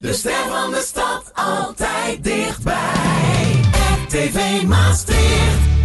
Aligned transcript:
De 0.00 0.12
ster 0.12 0.48
van 0.48 0.70
de 0.70 0.80
stad 0.80 1.32
altijd 1.34 2.24
dichtbij. 2.24 3.60
RTV 4.06 4.62
Maastricht. 4.62 5.77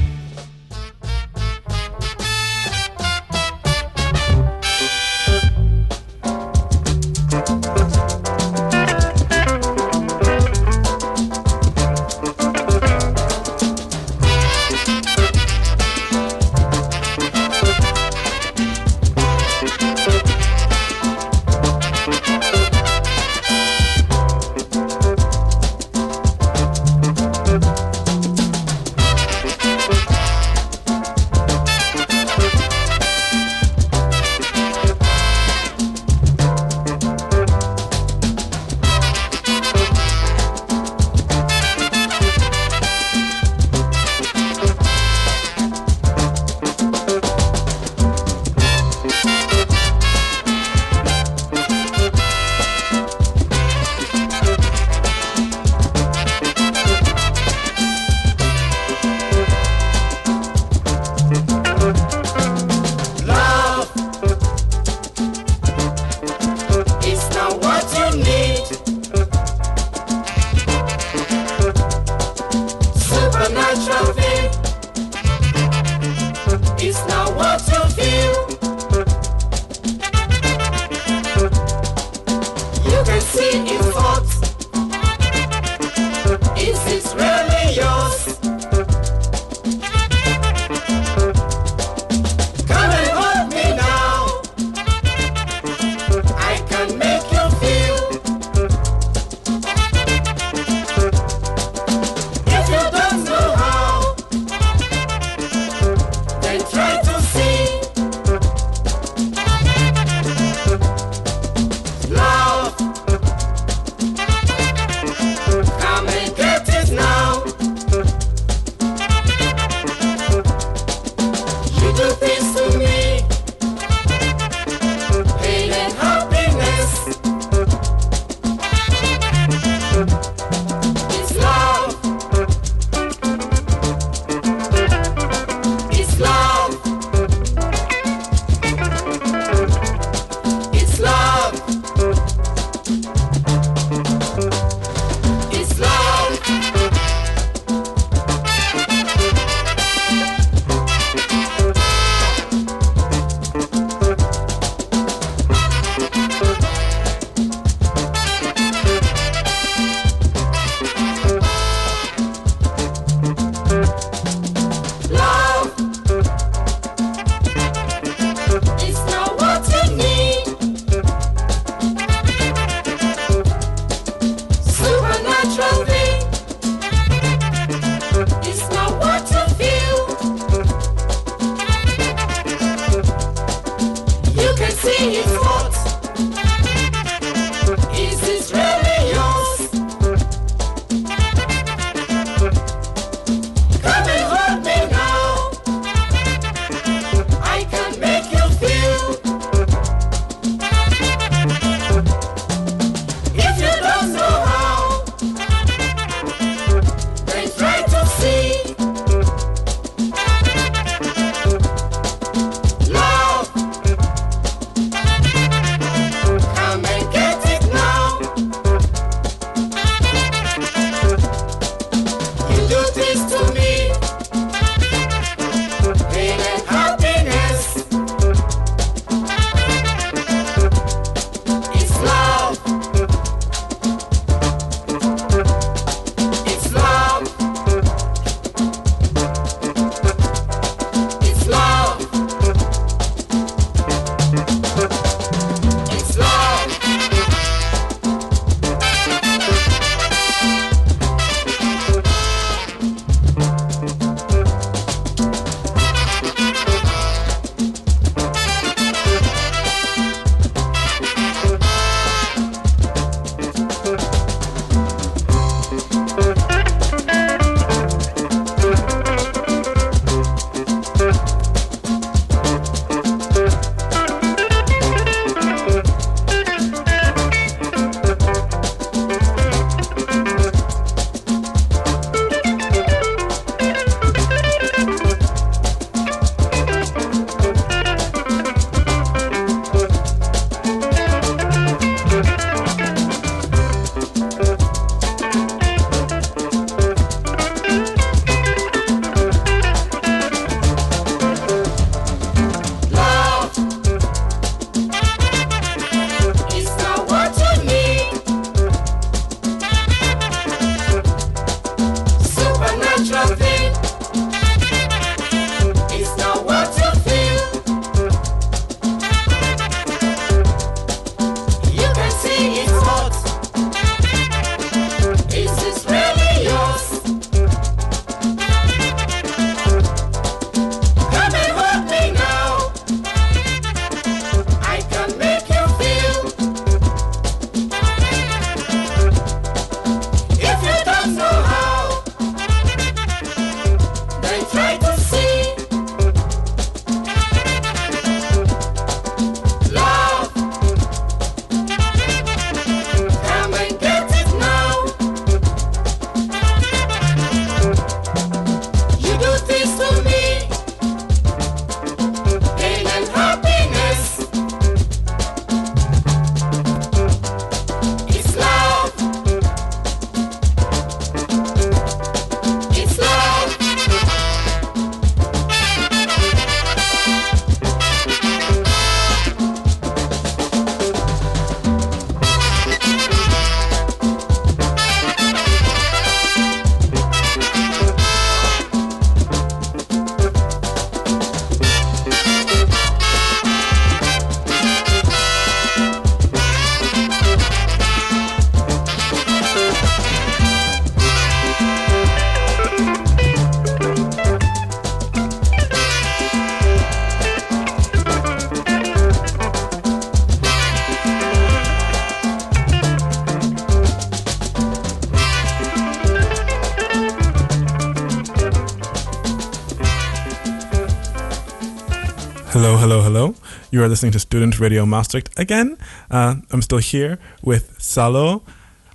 Listening 423.93 424.11
to 424.11 424.17
Student 424.17 424.59
Radio 424.59 424.87
Maastricht 424.87 425.29
again. 425.37 425.77
Uh, 426.09 426.37
I'm 426.49 426.63
still 426.63 426.79
here 426.79 427.19
with 427.43 427.79
Salo. 427.79 428.41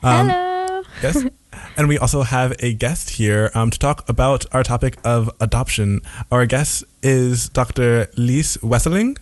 Um, 0.03 0.29
Hello. 0.29 0.83
Yes. 1.01 1.25
and 1.77 1.87
we 1.87 1.97
also 1.99 2.23
have 2.23 2.57
a 2.59 2.75
guest 2.75 3.11
here 3.11 3.53
um, 3.55 3.71
to 3.71 3.79
talk 3.79 4.09
about 4.09 4.45
our 4.51 4.65
topic 4.65 4.99
of 5.05 5.31
adoption. 5.39 6.01
Our 6.33 6.47
guest 6.47 6.83
is 7.01 7.49
Dr. 7.49 8.11
Lies 8.17 8.57
Wesseling. 8.57 9.19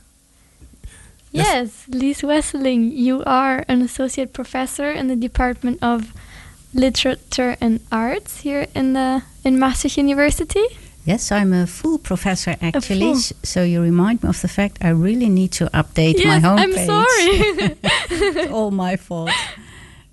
Yes, 1.31 1.84
Lies 1.88 2.23
Wesseling, 2.23 2.96
you 2.96 3.23
are 3.25 3.62
an 3.69 3.82
associate 3.82 4.32
professor 4.32 4.90
in 4.90 5.08
the 5.08 5.17
Department 5.17 5.82
of 5.82 6.14
Literature 6.73 7.58
and 7.61 7.81
Arts 7.93 8.40
here 8.40 8.67
in 8.75 8.94
the 8.94 9.25
in 9.44 9.58
Maastricht 9.58 9.99
University. 9.99 10.64
Yes, 11.06 11.31
I'm 11.31 11.53
a 11.53 11.69
full 11.69 11.99
professor 11.99 12.56
actually. 12.61 13.14
full. 13.14 13.20
So 13.44 13.62
you 13.62 13.81
remind 13.81 14.25
me 14.25 14.29
of 14.29 14.41
the 14.43 14.49
fact 14.49 14.79
I 14.81 14.88
really 14.88 15.29
need 15.29 15.53
to 15.53 15.67
update 15.67 16.17
my 16.25 16.38
yes, 16.38 16.43
homepage. 16.43 16.58
I'm 16.62 16.75
sorry. 16.75 17.76
it's 18.11 18.50
all 18.53 18.73
my 18.73 18.97
fault. 18.97 19.31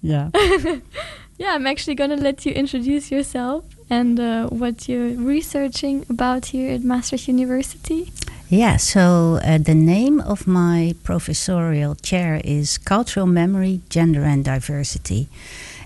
Yeah. 0.03 0.29
yeah, 1.39 1.55
I'm 1.55 1.65
actually 1.65 1.95
going 1.95 2.11
to 2.11 2.15
let 2.17 2.45
you 2.45 2.51
introduce 2.51 3.09
yourself 3.09 3.65
and 3.89 4.19
uh, 4.19 4.47
what 4.49 4.87
you're 4.87 5.15
researching 5.15 6.05
about 6.09 6.47
here 6.47 6.71
at 6.75 6.83
Maastricht 6.83 7.27
University. 7.27 8.11
Yeah, 8.49 8.77
so 8.77 9.39
uh, 9.43 9.57
the 9.57 9.73
name 9.73 10.21
of 10.21 10.45
my 10.45 10.93
professorial 11.03 11.95
chair 11.95 12.39
is 12.43 12.77
Cultural 12.77 13.25
Memory, 13.25 13.81
Gender 13.89 14.21
and 14.21 14.45
Diversity. 14.45 15.27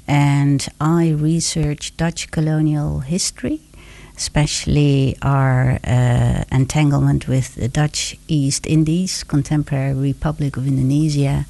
And 0.05 0.67
I 0.81 1.11
research 1.11 1.95
Dutch 1.95 2.29
colonial 2.29 2.99
history, 2.99 3.61
especially 4.17 5.15
our 5.21 5.79
uh, 5.83 6.43
entanglement 6.51 7.27
with 7.27 7.55
the 7.55 7.67
Dutch 7.67 8.17
East 8.27 8.65
Indies, 8.65 9.23
contemporary 9.23 9.93
Republic 9.93 10.57
of 10.57 10.67
Indonesia. 10.67 11.45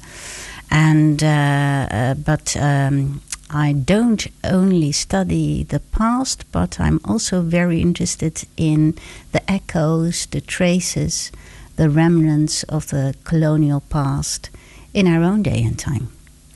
And 0.70 1.22
uh, 1.22 1.88
uh, 1.90 2.14
but 2.14 2.56
um, 2.60 3.22
I 3.50 3.72
don't 3.72 4.26
only 4.44 4.92
study 4.92 5.64
the 5.64 5.80
past, 5.80 6.44
but 6.52 6.78
I'm 6.78 7.00
also 7.04 7.40
very 7.40 7.80
interested 7.80 8.44
in 8.58 8.94
the 9.32 9.50
echoes, 9.50 10.26
the 10.26 10.42
traces, 10.42 11.32
the 11.76 11.88
remnants 11.88 12.64
of 12.64 12.88
the 12.88 13.14
colonial 13.24 13.80
past 13.88 14.50
in 14.92 15.06
our 15.06 15.22
own 15.22 15.42
day 15.42 15.62
and 15.62 15.78
time. 15.78 16.08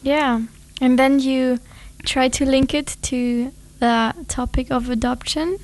Yeah, 0.02 0.42
and 0.80 0.98
then 0.98 1.20
you 1.20 1.58
try 2.04 2.28
to 2.28 2.44
link 2.44 2.74
it 2.74 2.96
to 3.02 3.52
the 3.82 4.14
topic 4.28 4.70
of 4.70 4.88
adoption. 4.88 5.58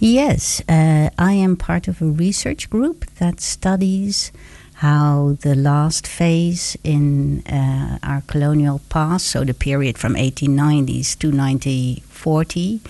Yes, 0.00 0.60
uh, 0.68 1.08
I 1.16 1.34
am 1.34 1.56
part 1.56 1.86
of 1.86 2.02
a 2.02 2.06
research 2.06 2.68
group 2.68 3.06
that 3.20 3.40
studies 3.40 4.32
how 4.86 5.36
the 5.42 5.54
last 5.54 6.04
phase 6.04 6.76
in 6.82 7.46
uh, 7.46 7.98
our 8.02 8.22
colonial 8.26 8.80
past, 8.88 9.26
so 9.26 9.44
the 9.44 9.54
period 9.54 9.98
from 9.98 10.14
1890s 10.14 11.16
to 11.20 11.30
1940, 11.30 12.80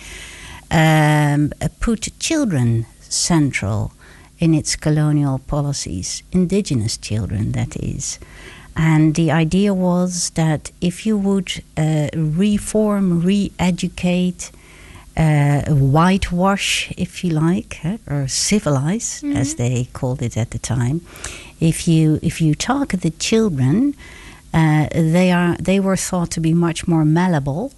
um, 0.71 1.53
put 1.81 2.09
children 2.19 2.87
central 3.01 3.93
in 4.39 4.55
its 4.55 4.77
colonial 4.77 5.41
policies, 5.41 6.23
indigenous 6.33 6.97
children, 6.97 7.53
that 7.53 7.77
is. 7.77 8.19
And 8.75 9.15
the 9.15 9.31
idea 9.31 9.75
was 9.75 10.31
that 10.31 10.71
if 10.81 11.05
you 11.05 11.19
would 11.19 11.63
uh, 11.77 12.09
reform, 12.15 13.21
re 13.21 13.53
educate, 13.59 14.51
uh, 15.17 15.63
whitewash, 15.73 16.93
if 16.97 17.23
you 17.25 17.31
like, 17.31 17.81
or 18.07 18.29
civilize, 18.29 19.23
as 19.35 19.55
they 19.57 19.89
called 19.93 20.23
it 20.23 20.37
at 20.37 20.51
the 20.51 20.59
time. 20.59 21.01
If 21.61 21.87
you 21.87 22.19
if 22.23 22.41
you 22.41 22.55
target 22.55 23.03
the 23.03 23.11
children, 23.11 23.95
uh, 24.55 24.89
they 24.93 25.31
are 25.33 25.57
they 25.57 25.81
were 25.81 25.97
thought 25.97 26.31
to 26.33 26.41
be 26.41 26.55
much 26.55 26.87
more 26.87 27.05
malleable 27.05 27.73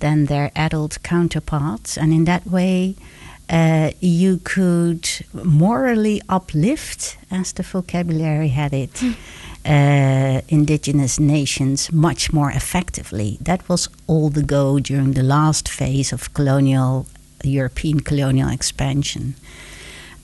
than 0.00 0.26
their 0.26 0.50
adult 0.56 0.98
counterparts, 1.02 1.96
and 1.98 2.12
in 2.12 2.24
that 2.24 2.46
way. 2.46 2.94
Uh, 3.52 3.90
you 3.98 4.38
could 4.44 5.08
morally 5.32 6.22
uplift, 6.28 7.18
as 7.32 7.52
the 7.52 7.64
vocabulary 7.64 8.46
had 8.46 8.72
it, 8.72 9.02
uh, 9.64 10.40
indigenous 10.48 11.20
nations 11.20 11.92
much 11.92 12.32
more 12.32 12.50
effectively. 12.50 13.38
That 13.40 13.68
was 13.68 13.88
all 14.06 14.30
the 14.30 14.42
go 14.42 14.78
during 14.78 15.12
the 15.12 15.22
last 15.22 15.68
phase 15.68 16.12
of 16.12 16.32
colonial 16.34 17.06
European 17.44 18.00
colonial 18.00 18.48
expansion. 18.50 19.34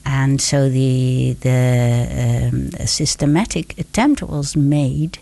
And 0.05 0.41
so 0.41 0.69
the 0.69 1.33
the 1.41 2.49
um, 2.51 2.71
systematic 2.87 3.77
attempt 3.77 4.23
was 4.23 4.55
made 4.55 5.19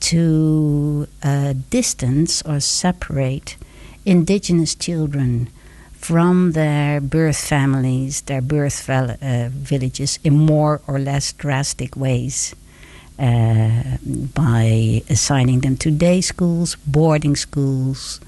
to 0.00 1.06
uh, 1.22 1.54
distance 1.70 2.42
or 2.42 2.60
separate 2.60 3.56
indigenous 4.04 4.74
children 4.74 5.48
from 5.92 6.52
their 6.52 7.00
birth 7.00 7.38
families, 7.38 8.20
their 8.22 8.42
birth 8.42 8.88
uh, 8.90 9.48
villages, 9.50 10.18
in 10.22 10.36
more 10.36 10.80
or 10.86 10.98
less 10.98 11.32
drastic 11.32 11.96
ways 11.96 12.54
uh, 13.18 13.96
by 14.34 15.02
assigning 15.08 15.60
them 15.60 15.76
to 15.76 15.90
day 15.90 16.20
schools, 16.20 16.76
boarding 16.86 17.36
schools, 17.36 18.20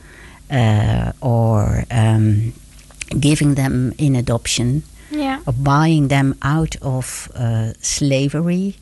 uh, 0.50 1.12
or 1.20 1.84
um, 1.90 2.52
giving 3.20 3.54
them 3.54 3.92
in 3.98 4.14
adoption, 4.16 4.82
Yeah. 5.10 5.40
or 5.46 5.52
buying 5.52 6.08
them 6.08 6.34
out 6.42 6.76
of 6.82 7.28
uh, 7.34 7.72
slavery 7.80 8.74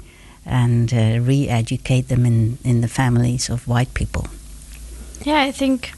and 0.47 0.93
uh, 0.93 1.21
re 1.21 1.49
educate 1.49 2.09
them 2.09 2.27
in, 2.27 2.59
in 2.65 2.81
the 2.81 2.89
families 2.89 3.49
of 3.51 3.67
white 3.67 3.93
people. 3.95 4.27
Yeah, 5.25 5.41
I 5.49 5.53
think 5.53 5.93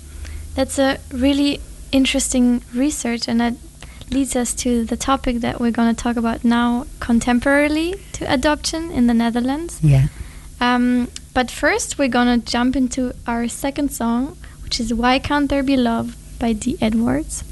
that's 0.54 0.78
a 0.78 0.98
really 1.12 1.60
interesting 1.90 2.62
research, 2.74 3.28
and 3.28 3.40
that 3.40 3.54
leads 4.10 4.36
us 4.36 4.54
to 4.54 4.84
the 4.84 4.96
topic 4.96 5.40
that 5.40 5.60
we're 5.60 5.70
going 5.70 5.94
to 5.94 6.02
talk 6.02 6.16
about 6.16 6.44
now 6.44 6.86
contemporarily 7.00 8.00
to 8.12 8.32
adoption 8.32 8.90
in 8.90 9.06
the 9.06 9.14
Netherlands. 9.14 9.78
Yeah. 9.82 10.08
Um, 10.60 11.08
but 11.34 11.50
first, 11.50 11.98
we're 11.98 12.08
going 12.08 12.40
to 12.40 12.46
jump 12.46 12.76
into 12.76 13.12
our 13.26 13.48
second 13.48 13.90
song, 13.92 14.38
which 14.62 14.80
is 14.80 14.94
Why 14.94 15.18
Can't 15.18 15.50
There 15.50 15.62
Be 15.62 15.76
Love 15.76 16.16
by 16.38 16.52
Dee 16.52 16.78
Edwards. 16.80 17.44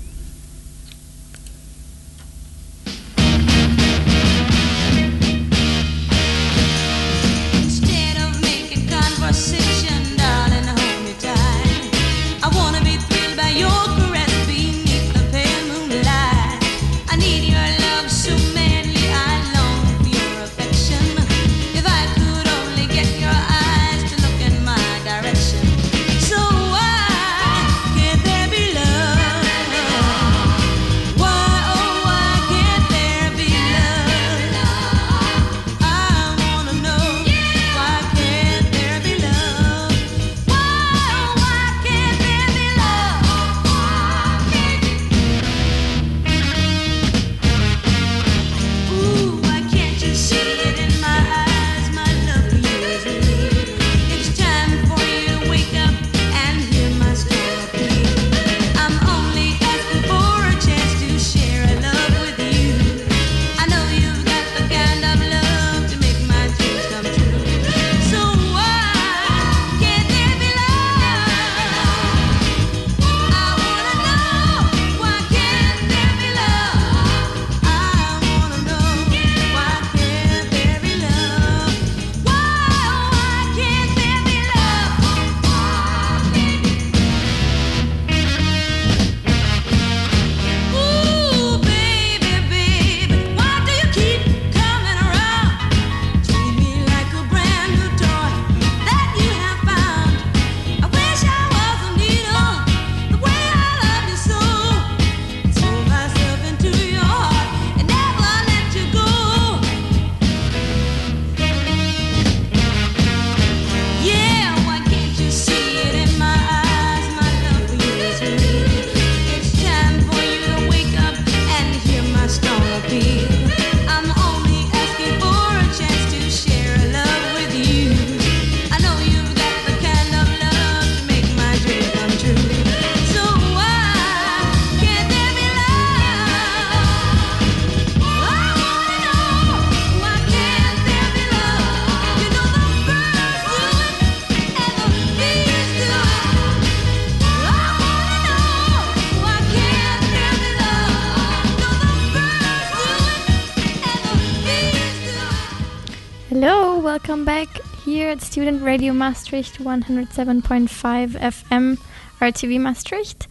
At 158.14 158.22
Student 158.22 158.62
Radio 158.62 158.92
Maastricht 158.92 159.58
107.5 159.58 161.18
FM 161.18 161.78
RTV 162.20 162.60
Maastricht. 162.60 163.26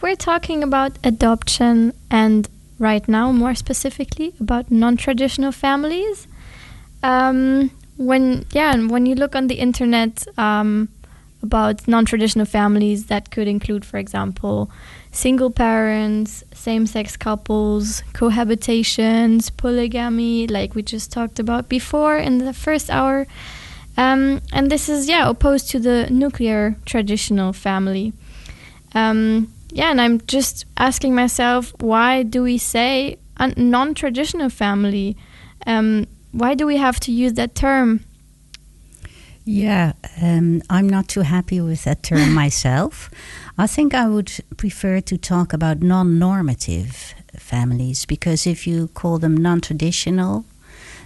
We're 0.00 0.16
talking 0.16 0.64
about 0.64 0.98
adoption 1.04 1.92
and 2.10 2.48
right 2.80 3.06
now, 3.06 3.30
more 3.30 3.54
specifically, 3.54 4.34
about 4.40 4.72
non-traditional 4.72 5.52
families. 5.52 6.26
Um, 7.04 7.70
when 7.96 8.44
yeah, 8.50 8.74
when 8.74 9.06
you 9.06 9.14
look 9.14 9.36
on 9.36 9.46
the 9.46 9.54
internet 9.54 10.26
um, 10.36 10.88
about 11.40 11.86
non-traditional 11.86 12.46
families, 12.46 13.06
that 13.06 13.30
could 13.30 13.46
include, 13.46 13.84
for 13.84 13.98
example, 13.98 14.68
single 15.12 15.52
parents, 15.52 16.42
same-sex 16.52 17.16
couples, 17.16 18.02
cohabitations, 18.14 19.56
polygamy, 19.56 20.48
like 20.48 20.74
we 20.74 20.82
just 20.82 21.12
talked 21.12 21.38
about 21.38 21.68
before 21.68 22.16
in 22.16 22.38
the 22.38 22.52
first 22.52 22.90
hour. 22.90 23.28
Um, 23.96 24.40
and 24.52 24.70
this 24.70 24.88
is 24.88 25.08
yeah 25.08 25.28
opposed 25.28 25.70
to 25.70 25.78
the 25.78 26.08
nuclear 26.10 26.76
traditional 26.84 27.52
family. 27.52 28.12
Um, 28.94 29.52
yeah, 29.70 29.90
and 29.90 30.00
I'm 30.00 30.20
just 30.26 30.66
asking 30.76 31.14
myself, 31.14 31.74
why 31.80 32.22
do 32.22 32.42
we 32.42 32.58
say 32.58 33.18
a 33.38 33.48
non-traditional 33.60 34.48
family? 34.48 35.16
Um, 35.66 36.06
why 36.30 36.54
do 36.54 36.66
we 36.66 36.76
have 36.76 37.00
to 37.00 37.12
use 37.12 37.34
that 37.34 37.54
term? 37.54 38.04
Yeah, 39.44 39.92
um, 40.22 40.62
I'm 40.70 40.88
not 40.88 41.08
too 41.08 41.20
happy 41.20 41.60
with 41.60 41.84
that 41.84 42.02
term 42.02 42.32
myself. 42.42 43.10
I 43.58 43.66
think 43.66 43.94
I 43.94 44.08
would 44.08 44.32
prefer 44.56 45.00
to 45.02 45.18
talk 45.18 45.52
about 45.52 45.80
non 45.80 46.18
normative 46.18 47.14
families 47.36 48.06
because 48.06 48.46
if 48.46 48.66
you 48.66 48.88
call 48.88 49.18
them 49.18 49.36
non 49.36 49.60
traditional, 49.60 50.44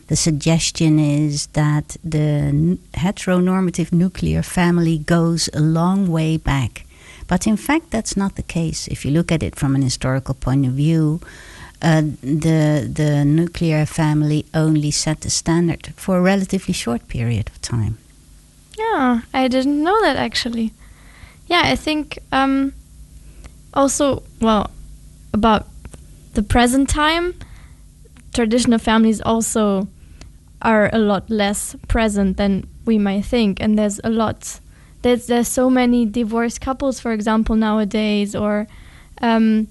the 0.08 0.16
suggestion 0.16 0.98
is 0.98 1.46
that 1.48 1.96
the 2.02 2.78
heteronormative 2.94 3.92
nuclear 3.92 4.42
family 4.42 4.98
goes 4.98 5.48
a 5.54 5.60
long 5.60 6.10
way 6.10 6.36
back. 6.36 6.84
But 7.26 7.46
in 7.46 7.58
fact, 7.58 7.90
that's 7.90 8.16
not 8.16 8.36
the 8.36 8.42
case. 8.42 8.88
If 8.88 9.04
you 9.04 9.10
look 9.10 9.30
at 9.30 9.42
it 9.42 9.54
from 9.54 9.74
an 9.74 9.82
historical 9.82 10.34
point 10.34 10.66
of 10.66 10.72
view, 10.72 11.20
uh, 11.82 12.02
the 12.22 12.90
the 12.92 13.24
nuclear 13.24 13.86
family 13.86 14.44
only 14.52 14.90
set 14.90 15.20
the 15.20 15.30
standard 15.30 15.92
for 15.96 16.16
a 16.16 16.22
relatively 16.22 16.74
short 16.74 17.06
period 17.06 17.48
of 17.50 17.60
time. 17.60 17.98
Yeah, 18.78 19.20
I 19.34 19.46
didn't 19.48 19.82
know 19.82 20.00
that 20.00 20.16
actually. 20.16 20.72
Yeah, 21.46 21.62
I 21.64 21.76
think 21.76 22.18
um, 22.32 22.72
also, 23.74 24.22
well, 24.40 24.70
about 25.32 25.66
the 26.34 26.42
present 26.42 26.88
time, 26.88 27.34
traditional 28.32 28.78
families 28.78 29.20
also 29.20 29.86
are 30.62 30.90
a 30.92 30.98
lot 30.98 31.30
less 31.30 31.76
present 31.86 32.36
than 32.36 32.66
we 32.84 32.98
might 32.98 33.24
think, 33.24 33.60
and 33.60 33.78
there's 33.78 34.00
a 34.04 34.10
lot. 34.10 34.60
There's 35.02 35.26
there's 35.26 35.48
so 35.48 35.70
many 35.70 36.06
divorced 36.06 36.60
couples, 36.60 37.00
for 37.00 37.12
example, 37.12 37.56
nowadays, 37.56 38.34
or 38.34 38.66
um, 39.22 39.68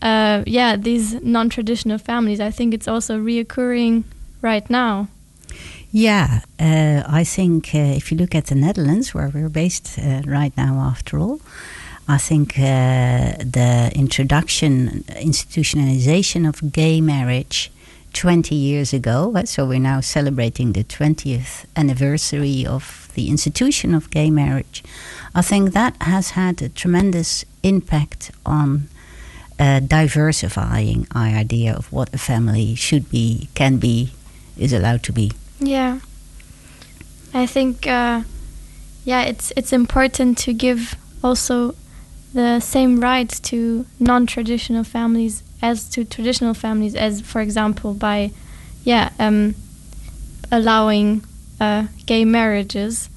uh, 0.00 0.42
yeah, 0.46 0.76
these 0.76 1.14
non-traditional 1.22 1.98
families. 1.98 2.40
I 2.40 2.50
think 2.50 2.74
it's 2.74 2.88
also 2.88 3.18
reoccurring 3.18 4.04
right 4.40 4.68
now. 4.68 5.08
Yeah, 5.90 6.40
uh, 6.58 7.02
I 7.06 7.24
think 7.24 7.74
uh, 7.74 7.78
if 7.78 8.10
you 8.10 8.16
look 8.18 8.34
at 8.34 8.46
the 8.46 8.54
Netherlands, 8.54 9.14
where 9.14 9.28
we're 9.28 9.50
based 9.50 9.98
uh, 9.98 10.22
right 10.26 10.56
now, 10.56 10.80
after 10.80 11.18
all, 11.18 11.40
I 12.08 12.18
think 12.18 12.58
uh, 12.58 13.36
the 13.38 13.92
introduction, 13.94 15.04
institutionalization 15.08 16.48
of 16.48 16.72
gay 16.72 17.00
marriage 17.00 17.70
20 18.12 18.54
years 18.54 18.92
ago, 18.92 19.32
uh, 19.36 19.44
so 19.44 19.66
we're 19.66 19.78
now 19.78 20.00
celebrating 20.00 20.72
the 20.72 20.84
20th 20.84 21.64
anniversary 21.76 22.66
of 22.66 23.10
the 23.14 23.28
institution 23.28 23.94
of 23.94 24.10
gay 24.10 24.30
marriage, 24.30 24.82
I 25.34 25.42
think 25.42 25.72
that 25.72 25.96
has 26.02 26.30
had 26.30 26.62
a 26.62 26.68
tremendous 26.68 27.44
impact 27.62 28.30
on 28.44 28.88
uh, 29.58 29.80
diversifying 29.80 31.06
our 31.14 31.26
idea 31.26 31.74
of 31.74 31.92
what 31.92 32.12
a 32.14 32.18
family 32.18 32.74
should 32.74 33.10
be, 33.10 33.48
can 33.54 33.78
be, 33.78 34.12
is 34.56 34.72
allowed 34.72 35.02
to 35.04 35.12
be. 35.12 35.32
Yeah, 35.58 36.00
I 37.32 37.46
think 37.46 37.86
uh, 37.86 38.22
yeah, 39.04 39.22
it's 39.22 39.52
it's 39.56 39.72
important 39.72 40.38
to 40.38 40.52
give 40.52 40.96
also 41.22 41.74
the 42.34 42.60
same 42.60 43.00
rights 43.00 43.38
to 43.40 43.86
non-traditional 44.00 44.84
families 44.84 45.42
as 45.62 45.88
to 45.90 46.04
traditional 46.04 46.54
families, 46.54 46.94
as 46.94 47.20
for 47.20 47.40
example 47.40 47.94
by 47.94 48.30
yeah 48.84 49.10
um, 49.18 49.54
allowing 50.50 51.24
uh, 51.60 51.86
gay 52.06 52.24
marriages. 52.24 53.08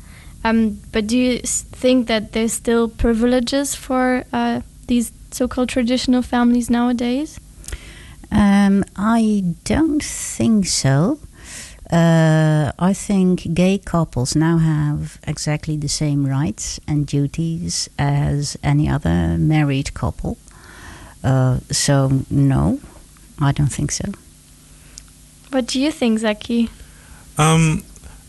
Um, 0.44 0.80
but 0.92 1.08
do 1.08 1.18
you 1.18 1.40
think 1.40 2.08
that 2.08 2.34
there's 2.34 2.54
still 2.54 2.88
privileges 2.88 3.74
for 3.74 4.24
uh, 4.32 4.62
these 4.86 5.12
so-called 5.32 5.70
traditional 5.70 6.22
families 6.22 6.70
nowadays? 6.70 7.40
Um, 8.32 8.84
I 8.96 9.44
don't 9.64 10.04
think 10.04 10.68
so. 10.68 11.20
Uh, 11.92 12.72
I 12.80 12.94
think 12.94 13.54
gay 13.54 13.78
couples 13.78 14.36
now 14.36 14.58
have 14.58 15.20
exactly 15.28 15.78
the 15.78 15.88
same 15.88 16.26
rights 16.26 16.80
and 16.88 17.06
duties 17.06 17.90
as 17.98 18.58
any 18.64 18.90
other 18.90 19.38
married 19.38 19.94
couple. 19.94 20.38
Uh, 21.26 21.60
so, 21.72 22.22
no, 22.30 22.80
I 23.40 23.52
don't 23.52 23.72
think 23.74 23.92
so. 23.92 24.06
What 25.50 25.66
do 25.66 25.82
you 25.82 25.92
think, 25.92 26.20
Zaki? 26.20 26.70
Um, 27.38 27.84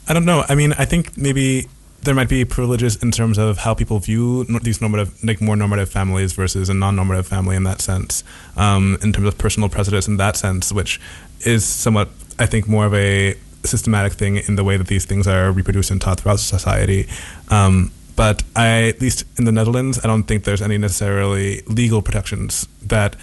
I 0.09 0.15
don't 0.15 0.25
know. 0.25 0.45
I 0.49 0.55
mean, 0.55 0.73
I 0.79 0.87
think 0.87 1.17
maybe 1.19 1.69
there 2.03 2.15
might 2.15 2.29
be 2.29 2.45
privileges 2.45 2.97
in 3.03 3.11
terms 3.11 3.37
of 3.37 3.59
how 3.59 3.75
people 3.75 3.99
view 3.99 4.45
these 4.63 4.81
normative, 4.81 5.23
like 5.23 5.41
more 5.41 5.57
normative 5.57 5.91
families 5.91 6.33
versus 6.33 6.71
a 6.71 6.75
non-normative 6.75 7.27
family 7.27 7.57
in 7.57 7.65
that 7.65 7.83
sense. 7.83 8.25
Um, 8.57 8.97
in 9.03 9.13
terms 9.13 9.29
of 9.29 9.37
personal 9.37 9.69
prejudice 9.69 10.09
in 10.09 10.17
that 10.17 10.37
sense, 10.37 10.73
which 10.73 11.01
is 11.41 11.65
somewhat, 11.65 12.09
I 12.39 12.47
think, 12.47 12.67
more 12.67 12.87
of 12.87 12.95
a 12.95 13.37
systematic 13.65 14.15
thing 14.15 14.37
in 14.37 14.57
the 14.57 14.65
way 14.65 14.77
that 14.77 14.87
these 14.87 15.05
things 15.05 15.27
are 15.27 15.53
reproduced 15.53 15.91
and 15.91 16.01
taught 16.01 16.21
throughout 16.21 16.39
society. 16.39 17.09
Um, 17.49 17.91
but 18.17 18.43
I, 18.57 18.89
at 18.89 19.01
least 19.01 19.25
in 19.39 19.45
the 19.45 19.53
Netherlands, 19.53 19.99
I 20.03 20.07
don't 20.09 20.25
think 20.25 20.45
there's 20.45 20.63
any 20.63 20.79
necessarily 20.79 21.63
legal 21.67 22.03
protections 22.03 22.67
that 22.83 23.15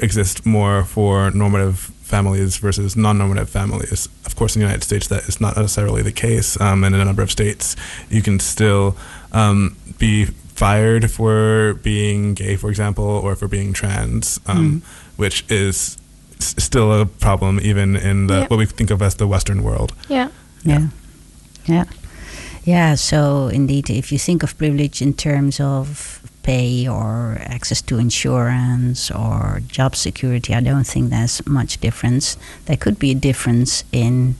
exist 0.00 0.44
more 0.46 0.84
for 0.84 1.30
normative 1.30 1.78
families 2.02 2.56
versus 2.56 2.96
non-normative 2.96 3.48
families. 3.48 4.08
Of 4.26 4.34
course, 4.34 4.56
in 4.56 4.60
the 4.60 4.66
United 4.66 4.82
States, 4.84 5.06
that 5.08 5.28
is 5.28 5.40
not 5.40 5.56
necessarily 5.56 6.02
the 6.02 6.12
case. 6.12 6.60
Um, 6.60 6.82
and 6.84 6.94
in 6.94 7.00
a 7.00 7.04
number 7.04 7.22
of 7.22 7.30
states, 7.30 7.76
you 8.10 8.22
can 8.22 8.40
still 8.40 8.96
um, 9.32 9.76
be 9.98 10.24
fired 10.24 11.10
for 11.10 11.74
being 11.82 12.34
gay, 12.34 12.56
for 12.56 12.68
example, 12.68 13.04
or 13.04 13.36
for 13.36 13.46
being 13.48 13.72
trans, 13.72 14.40
um, 14.46 14.82
which 15.16 15.44
is 15.48 15.96
s- 16.38 16.54
still 16.58 16.92
a 17.00 17.06
problem 17.06 17.60
even 17.62 17.94
in 17.96 18.26
the 18.26 18.34
Yeah. 18.40 18.46
what 18.48 18.58
we 18.58 18.66
think 18.66 18.90
of 18.90 19.00
as 19.02 19.14
the 19.14 19.26
Western 19.28 19.62
world. 19.62 19.92
Yeah. 20.08 20.28
Yeah. 20.64 20.88
Yeah. 21.66 21.84
Yeah, 22.70 22.94
so 22.94 23.48
indeed, 23.48 23.90
if 23.90 24.12
you 24.12 24.18
think 24.20 24.44
of 24.44 24.56
privilege 24.56 25.02
in 25.02 25.14
terms 25.14 25.58
of 25.58 26.22
pay 26.44 26.86
or 26.86 27.36
access 27.40 27.82
to 27.82 27.98
insurance 27.98 29.10
or 29.10 29.60
job 29.66 29.96
security, 29.96 30.54
I 30.54 30.60
don't 30.60 30.86
think 30.86 31.10
there's 31.10 31.44
much 31.48 31.80
difference. 31.80 32.36
There 32.66 32.76
could 32.76 33.00
be 33.00 33.10
a 33.10 33.16
difference 33.16 33.82
in 33.90 34.36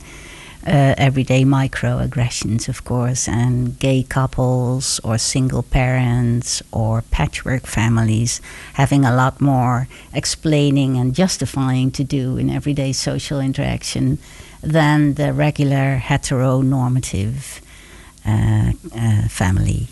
uh, 0.65 0.95
everyday 0.97 1.43
microaggressions, 1.43 2.69
of 2.69 2.85
course, 2.85 3.27
and 3.27 3.77
gay 3.79 4.01
couples 4.01 5.01
or 5.03 5.17
single 5.17 5.63
parents 5.63 6.63
or 6.71 7.01
patchwork 7.11 7.67
families 7.67 8.39
having 8.75 9.03
a 9.03 9.13
lot 9.13 9.41
more 9.41 9.89
explaining 10.13 10.95
and 10.95 11.13
justifying 11.13 11.91
to 11.91 12.05
do 12.05 12.37
in 12.37 12.49
everyday 12.49 12.93
social 12.93 13.41
interaction 13.41 14.19
than 14.61 15.15
the 15.15 15.33
regular 15.33 15.99
heteronormative 16.01 17.59
family. 19.29 19.87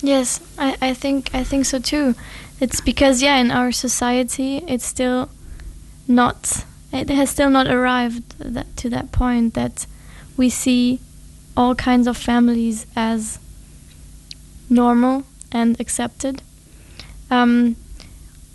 Yes, 0.00 0.40
I, 0.58 0.76
I 0.80 0.94
think 0.94 1.30
I 1.34 1.44
think 1.44 1.64
so 1.64 1.78
too. 1.78 2.14
It's 2.60 2.80
because 2.80 3.22
yeah, 3.22 3.38
in 3.38 3.50
our 3.50 3.72
society, 3.72 4.62
it's 4.66 4.84
still 4.84 5.28
not. 6.06 6.64
It 6.92 7.08
has 7.08 7.30
still 7.30 7.50
not 7.50 7.66
arrived 7.66 8.38
that, 8.38 8.76
to 8.78 8.90
that 8.90 9.12
point 9.12 9.54
that 9.54 9.86
we 10.36 10.50
see 10.50 11.00
all 11.56 11.74
kinds 11.74 12.06
of 12.06 12.16
families 12.16 12.86
as 12.94 13.38
normal 14.68 15.24
and 15.50 15.80
accepted. 15.80 16.42
Um, 17.30 17.76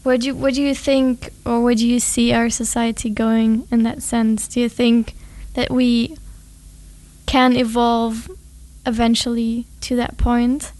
where 0.03 0.17
do 0.17 0.27
you, 0.27 0.35
where 0.35 0.51
do 0.51 0.61
you 0.61 0.75
think, 0.75 1.31
or 1.45 1.61
where 1.61 1.75
do 1.75 1.85
you 1.87 1.99
see 1.99 2.31
our 2.31 2.49
society 2.49 3.09
going 3.09 3.67
in 3.71 3.83
that 3.83 4.01
sense? 4.01 4.47
Do 4.47 4.59
you 4.59 4.69
think 4.69 5.15
that 5.55 5.69
we 5.71 6.17
can 7.25 7.55
evolve 7.55 8.29
eventually 8.87 9.65
to 9.81 9.95
that 9.97 10.17
point? 10.17 10.71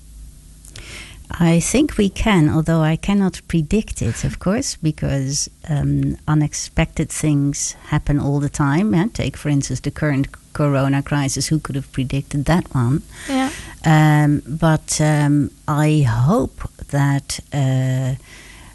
I 1.29 1.59
think 1.59 1.97
we 1.97 2.09
can, 2.09 2.49
although 2.49 2.81
I 2.81 2.95
cannot 2.95 3.41
predict 3.47 4.01
it, 4.01 4.23
of 4.23 4.39
course, 4.39 4.77
because 4.77 5.49
um, 5.67 6.17
unexpected 6.27 7.09
things 7.09 7.73
happen 7.87 8.17
all 8.19 8.39
the 8.39 8.49
time. 8.49 8.93
eh? 8.93 9.07
Take, 9.13 9.35
for 9.35 9.49
instance, 9.49 9.81
the 9.81 9.91
current 9.91 10.27
corona 10.53 11.03
crisis. 11.03 11.47
Who 11.47 11.59
could 11.59 11.75
have 11.75 11.91
predicted 11.91 12.45
that 12.45 12.73
one? 12.73 13.03
Yeah. 13.29 13.51
Um, 13.85 14.41
but 14.47 15.01
um, 15.01 15.51
I 15.67 16.05
hope 16.07 16.69
that 16.91 17.39
uh, 17.53 18.15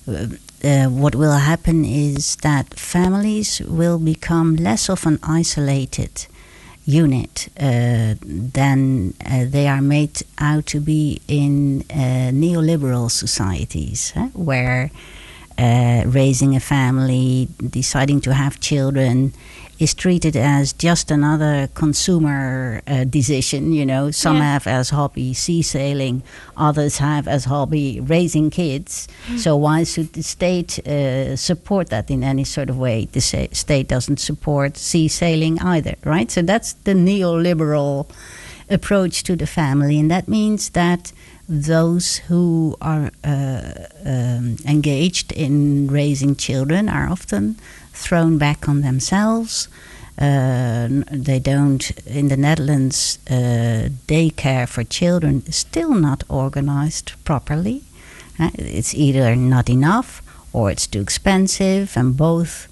uh, 0.06 0.86
what 0.88 1.14
will 1.14 1.38
happen 1.38 1.84
is 1.84 2.36
that 2.36 2.78
families 2.78 3.60
will 3.62 3.98
become 3.98 4.56
less 4.56 4.90
often 4.90 5.18
isolated 5.22 6.26
unit 6.84 7.48
uh, 7.60 8.14
than 8.22 9.14
uh, 9.24 9.44
they 9.46 9.68
are 9.68 9.82
made 9.82 10.22
out 10.38 10.66
to 10.66 10.80
be 10.80 11.20
in 11.28 11.82
uh, 11.90 12.30
neoliberal 12.32 13.10
societies, 13.10 14.12
eh, 14.16 14.28
where 14.34 14.90
uh, 15.58 16.02
raising 16.06 16.56
a 16.56 16.60
family, 16.60 17.48
deciding 17.58 18.20
to 18.20 18.34
have 18.34 18.58
children, 18.60 19.32
is 19.82 19.94
treated 19.94 20.36
as 20.36 20.72
just 20.72 21.10
another 21.10 21.68
consumer 21.74 22.80
uh, 22.86 23.04
decision. 23.04 23.72
You 23.72 23.84
know, 23.86 24.10
some 24.12 24.36
Yeah. 24.36 24.52
have 24.52 24.66
as 24.66 24.90
hobby 24.90 25.34
sea 25.34 25.62
sailing, 25.62 26.22
others 26.56 26.98
have 26.98 27.26
as 27.28 27.44
hobby 27.46 28.00
raising 28.00 28.50
kids. 28.50 29.08
So 29.36 29.56
why 29.56 29.84
should 29.84 30.12
the 30.12 30.22
state 30.22 30.78
uh, 30.86 31.36
support 31.36 31.88
that 31.88 32.10
in 32.10 32.22
any 32.22 32.44
sort 32.44 32.70
of 32.70 32.76
way? 32.78 33.08
The 33.12 33.20
sa- 33.20 33.52
state 33.52 33.88
doesn't 33.88 34.20
support 34.20 34.76
sea 34.76 35.08
sailing 35.08 35.58
either, 35.60 35.94
right? 36.04 36.30
So 36.30 36.42
that's 36.42 36.74
the 36.84 36.94
neoliberal 36.94 38.06
approach 38.70 39.22
to 39.24 39.36
the 39.36 39.46
family, 39.46 39.98
and 40.00 40.10
that 40.10 40.28
means 40.28 40.70
that 40.70 41.12
those 41.48 42.22
who 42.28 42.76
are 42.80 43.10
uh, 43.24 43.72
um, 44.06 44.56
engaged 44.64 45.32
in 45.32 45.88
raising 45.90 46.36
children 46.36 46.88
are 46.88 47.08
often 47.10 47.56
thrown 48.02 48.38
back 48.38 48.68
on 48.68 48.82
themselves. 48.82 49.68
Uh, 50.18 50.88
they 51.10 51.38
don't 51.38 51.90
in 52.06 52.28
the 52.28 52.36
Netherlands. 52.36 53.18
Uh, 53.30 53.88
daycare 54.06 54.68
for 54.68 54.84
children 54.84 55.42
is 55.46 55.56
still 55.56 55.94
not 55.94 56.22
organized 56.28 57.12
properly. 57.24 57.82
Uh, 58.38 58.50
it's 58.54 58.94
either 58.94 59.34
not 59.36 59.68
enough 59.68 60.22
or 60.52 60.70
it's 60.70 60.86
too 60.86 61.00
expensive, 61.00 61.96
and 61.96 62.16
both 62.16 62.68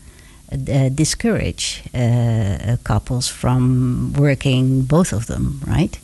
uh, 0.53 0.89
discourage 0.89 1.83
uh, 1.95 2.77
couples 2.85 3.29
from 3.29 4.13
working 4.13 4.83
both 4.83 5.13
of 5.13 5.27
them, 5.27 5.61
right? 5.67 5.99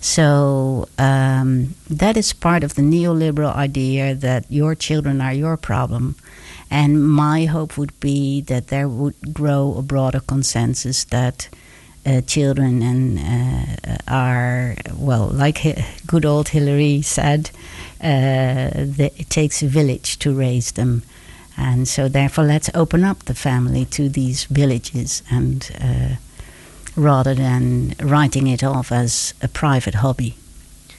So 0.00 0.88
um, 0.98 1.74
that 1.88 2.16
is 2.16 2.32
part 2.32 2.62
of 2.64 2.74
the 2.74 2.82
neoliberal 2.82 3.54
idea 3.54 4.14
that 4.14 4.44
your 4.50 4.74
children 4.74 5.20
are 5.20 5.32
your 5.32 5.56
problem. 5.56 6.16
And 6.70 7.08
my 7.08 7.44
hope 7.44 7.78
would 7.78 7.98
be 8.00 8.40
that 8.42 8.68
there 8.68 8.88
would 8.88 9.34
grow 9.34 9.74
a 9.78 9.82
broader 9.82 10.20
consensus 10.20 11.04
that 11.04 11.48
uh, 12.06 12.20
children 12.20 12.82
and 12.82 13.18
uh, 13.18 13.96
are 14.08 14.76
well, 14.96 15.28
like 15.28 15.62
good 16.06 16.24
old 16.24 16.48
Hillary 16.48 17.02
said, 17.02 17.50
uh, 18.02 18.70
it 18.98 19.28
takes 19.28 19.62
a 19.62 19.66
village 19.66 20.18
to 20.20 20.32
raise 20.32 20.72
them, 20.72 21.02
and 21.56 21.88
so 21.88 22.08
therefore 22.08 22.44
let's 22.44 22.70
open 22.74 23.02
up 23.04 23.24
the 23.24 23.34
family 23.34 23.84
to 23.86 24.08
these 24.08 24.44
villages 24.44 25.22
and 25.30 25.70
uh, 25.80 26.16
rather 26.94 27.34
than 27.34 27.94
writing 28.00 28.46
it 28.46 28.62
off 28.62 28.92
as 28.92 29.34
a 29.42 29.48
private 29.48 29.96
hobby. 29.96 30.36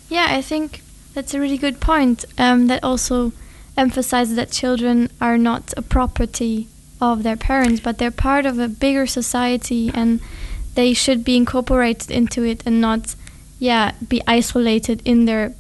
Yeah, 0.10 0.28
I 0.30 0.42
think 0.42 0.82
that's 1.14 1.34
a 1.34 1.40
really 1.40 1.58
good 1.58 1.80
point. 1.80 2.26
Um, 2.38 2.68
that 2.68 2.84
also 2.84 3.32
emphasizes 3.78 4.36
that 4.36 4.52
children 4.52 5.10
are 5.22 5.38
not 5.38 5.74
a 5.78 5.82
property 5.82 6.68
of 7.00 7.24
their 7.24 7.38
parents, 7.38 7.80
but 7.80 7.98
they're 8.00 8.12
part 8.12 8.46
of 8.46 8.58
a 8.60 8.68
bigger 8.68 9.06
society, 9.06 9.92
and 9.94 10.20
they 10.76 10.94
should 10.94 11.24
be 11.24 11.38
incorporated 11.38 12.10
into 12.12 12.44
it 12.44 12.64
and 12.66 12.82
not, 12.82 13.16
yeah, 13.60 13.92
be 14.08 14.22
isolated 14.28 15.02
in 15.06 15.26
their 15.26 15.54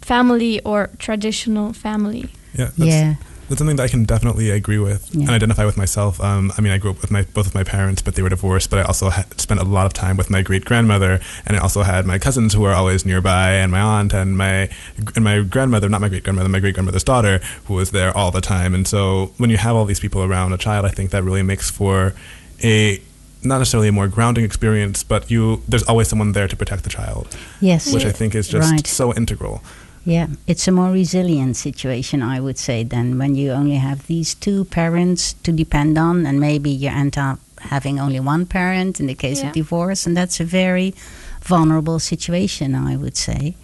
family 0.00 0.60
or 0.62 0.90
traditional 0.98 1.72
family. 1.72 2.28
Yeah, 2.52 2.70
that's, 2.76 2.78
yeah, 2.78 3.14
that's 3.48 3.58
something 3.58 3.76
that 3.76 3.82
I 3.82 3.88
can 3.88 4.04
definitely 4.04 4.50
agree 4.50 4.78
with 4.78 5.08
Yeah. 5.12 5.22
and 5.22 5.30
identify 5.30 5.64
with 5.64 5.76
myself. 5.76 6.20
Um, 6.20 6.52
I 6.56 6.60
mean, 6.60 6.72
I 6.72 6.78
grew 6.78 6.90
up 6.90 7.00
with 7.00 7.10
my 7.10 7.22
both 7.34 7.46
of 7.46 7.54
my 7.54 7.64
parents, 7.64 8.00
but 8.02 8.14
they 8.14 8.22
were 8.22 8.28
divorced. 8.28 8.70
But 8.70 8.78
I 8.78 8.82
also 8.82 9.10
had 9.10 9.40
spent 9.40 9.60
a 9.60 9.64
lot 9.64 9.86
of 9.86 9.92
time 9.92 10.16
with 10.16 10.30
my 10.30 10.42
great 10.42 10.64
grandmother, 10.64 11.20
and 11.46 11.56
I 11.56 11.60
also 11.60 11.82
had 11.82 12.06
my 12.06 12.18
cousins 12.18 12.54
who 12.54 12.60
were 12.62 12.72
always 12.72 13.04
nearby, 13.04 13.52
and 13.52 13.70
my 13.70 13.80
aunt 13.80 14.12
and 14.14 14.36
my 14.38 14.68
and 15.16 15.24
my 15.24 15.40
grandmother, 15.42 15.88
not 15.88 16.00
my 16.00 16.08
great 16.08 16.24
grandmother, 16.24 16.48
my 16.48 16.60
great 16.60 16.74
grandmother's 16.74 17.04
daughter, 17.04 17.40
who 17.66 17.74
was 17.74 17.90
there 17.90 18.16
all 18.16 18.30
the 18.30 18.40
time. 18.40 18.74
And 18.74 18.86
so 18.88 19.32
when 19.38 19.50
you 19.50 19.56
have 19.58 19.76
all 19.76 19.84
these 19.84 20.00
people 20.00 20.22
around 20.22 20.52
a 20.52 20.58
child, 20.58 20.84
I 20.86 20.90
think 20.90 21.10
that 21.10 21.22
really 21.22 21.42
makes 21.42 21.70
for 21.70 22.14
a 22.62 23.00
not 23.46 23.58
necessarily 23.58 23.88
a 23.88 23.92
more 23.92 24.08
grounding 24.08 24.42
experience, 24.42 25.02
but 25.02 25.30
you 25.30 25.60
there's 25.68 25.82
always 25.82 26.08
someone 26.08 26.32
there 26.32 26.48
to 26.48 26.56
protect 26.56 26.82
the 26.82 26.88
child, 26.88 27.28
yes, 27.60 27.92
which 27.92 28.06
I 28.06 28.10
think 28.12 28.34
is 28.34 28.48
just 28.48 28.70
Right. 28.70 28.86
so 28.86 29.12
integral. 29.12 29.62
Yeah. 30.04 30.28
It's 30.46 30.68
a 30.68 30.72
more 30.72 30.90
resilient 30.90 31.56
situation, 31.56 32.22
I 32.22 32.40
would 32.40 32.58
say, 32.58 32.84
than 32.84 33.18
when 33.18 33.34
you 33.34 33.50
only 33.52 33.76
have 33.76 34.06
these 34.06 34.34
two 34.34 34.64
parents 34.66 35.34
to 35.44 35.52
depend 35.52 35.98
on, 35.98 36.26
and 36.26 36.38
maybe 36.40 36.70
you 36.70 36.88
end 36.90 37.16
up 37.18 37.38
having 37.60 37.98
only 37.98 38.20
one 38.20 38.44
parent 38.46 39.00
in 39.00 39.06
the 39.06 39.14
case 39.14 39.40
Yeah. 39.40 39.48
of 39.48 39.54
divorce, 39.54 40.06
and 40.06 40.16
that's 40.16 40.40
a 40.40 40.44
very 40.44 40.94
vulnerable 41.42 41.98
situation, 41.98 42.74
I 42.74 42.96
would 42.96 43.16
say. 43.16 43.54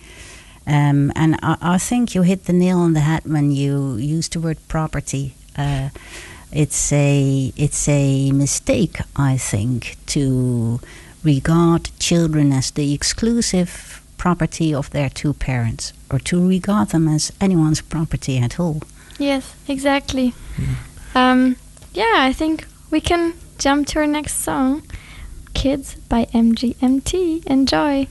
Um, 0.67 1.13
and 1.17 1.37
I, 1.43 1.57
I 1.75 1.79
think 1.79 2.15
you 2.15 2.23
hit 2.23 2.45
the 2.45 2.53
nail 2.53 2.79
on 2.79 2.93
the 2.95 3.01
head 3.01 3.23
when 3.25 3.51
you 3.51 3.97
used 3.97 4.33
the 4.33 4.41
word 4.41 4.59
property. 4.69 5.35
Uh, 5.57 5.89
it's 6.53 6.93
a 6.93 7.53
it's 7.57 7.89
a 7.89 8.33
mistake, 8.33 8.99
I 9.17 9.37
think, 9.37 9.97
to 10.07 10.81
regard 11.23 11.91
children 11.99 12.53
as 12.53 12.71
the 12.71 12.93
exclusive 12.95 14.01
property 14.21 14.75
of 14.75 14.91
their 14.91 15.09
two 15.09 15.33
parents, 15.33 15.95
or 16.11 16.19
to 16.19 16.37
regard 16.47 16.91
them 16.91 17.09
as 17.09 17.33
anyone's 17.41 17.81
property 17.81 18.37
at 18.39 18.61
all. 18.61 18.83
Yes, 19.19 19.55
exactly. 19.67 20.35
Um, 21.15 21.57
yeah, 21.95 22.17
I 22.29 22.33
think 22.35 22.67
we 22.91 23.01
can 23.01 23.33
jump 23.59 23.87
to 23.89 23.99
our 24.01 24.07
next 24.07 24.35
song, 24.45 24.83
"Kids" 25.55 25.97
by 26.09 26.27
MGMT. 26.35 27.43
Enjoy. 27.47 28.07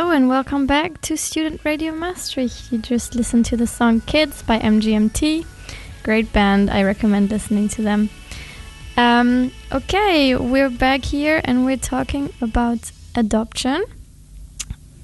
Hello 0.00 0.12
and 0.12 0.30
welcome 0.30 0.66
back 0.66 0.98
to 1.02 1.14
Student 1.14 1.60
Radio 1.62 1.92
Maastricht. 1.92 2.72
You 2.72 2.78
just 2.78 3.14
listened 3.14 3.44
to 3.44 3.56
the 3.58 3.66
song 3.66 4.00
Kids 4.00 4.40
by 4.42 4.58
MGMT. 4.58 5.44
Great 6.02 6.32
band, 6.32 6.70
I 6.70 6.84
recommend 6.84 7.28
listening 7.30 7.68
to 7.68 7.82
them. 7.82 8.08
Um, 8.96 9.52
okay, 9.70 10.36
we're 10.36 10.70
back 10.70 11.04
here 11.04 11.42
and 11.44 11.66
we're 11.66 11.76
talking 11.76 12.32
about 12.40 12.92
adoption. 13.14 13.84